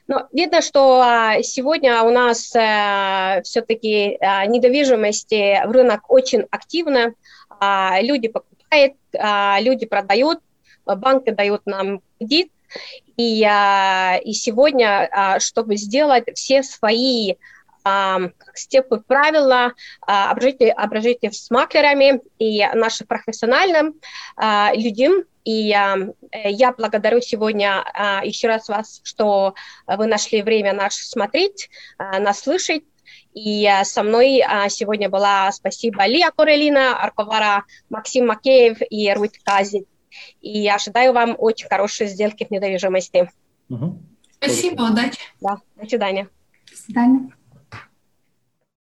Ну, 0.07 0.17
видно, 0.33 0.61
что 0.61 1.01
а, 1.01 1.43
сегодня 1.43 2.01
у 2.03 2.09
нас 2.09 2.55
э, 2.55 3.41
все-таки 3.43 4.17
а, 4.19 4.45
недвижимости 4.45 5.61
в 5.67 5.71
рынок 5.71 6.09
очень 6.09 6.45
активно. 6.51 7.13
А, 7.59 8.01
люди 8.01 8.29
покупают, 8.29 8.93
люди 9.61 9.85
продают, 9.85 10.39
банки 10.85 11.31
дают 11.31 11.65
нам 11.65 12.01
кредит. 12.17 12.51
И, 13.15 13.39
и 13.41 14.33
сегодня, 14.33 15.37
чтобы 15.39 15.77
сделать 15.77 16.25
все 16.35 16.63
свои 16.63 17.35
степы 18.55 18.99
правила, 18.99 19.73
обращайте, 20.01 20.71
обращайте 20.71 21.31
с 21.31 21.49
маклерами 21.51 22.19
и 22.39 22.65
нашим 22.73 23.05
профессиональным 23.07 23.93
людям, 24.73 25.23
и 25.45 25.67
я 25.67 26.73
благодарю 26.75 27.21
сегодня 27.21 27.85
еще 28.23 28.47
раз 28.47 28.67
вас, 28.67 29.01
что 29.03 29.53
вы 29.85 30.07
нашли 30.07 30.41
время 30.41 30.73
нас 30.73 30.95
смотреть, 30.95 31.69
нас 31.99 32.39
слышать. 32.39 32.83
И 33.35 33.69
со 33.83 34.01
мной 34.01 34.41
сегодня 34.69 35.09
была 35.09 35.51
спасибо 35.51 36.05
Лия 36.07 36.31
Корелина, 36.35 36.97
Арковара, 37.01 37.63
Максим 37.89 38.27
Макеев 38.27 38.79
и 38.89 39.13
Руит 39.13 39.35
Казик. 39.43 39.85
И 40.41 40.59
я 40.59 40.75
ожидаю 40.75 41.13
вам 41.13 41.35
очень 41.37 41.67
хорошей 41.67 42.07
сделки 42.07 42.45
в 42.45 42.51
недвижимости. 42.51 43.29
Угу. 43.69 43.99
Спасибо, 44.31 44.83
удачи. 44.83 45.19
Да, 45.41 45.57
до 45.75 45.87
свидания. 45.87 46.29
До 46.69 46.77
свидания. 46.77 47.29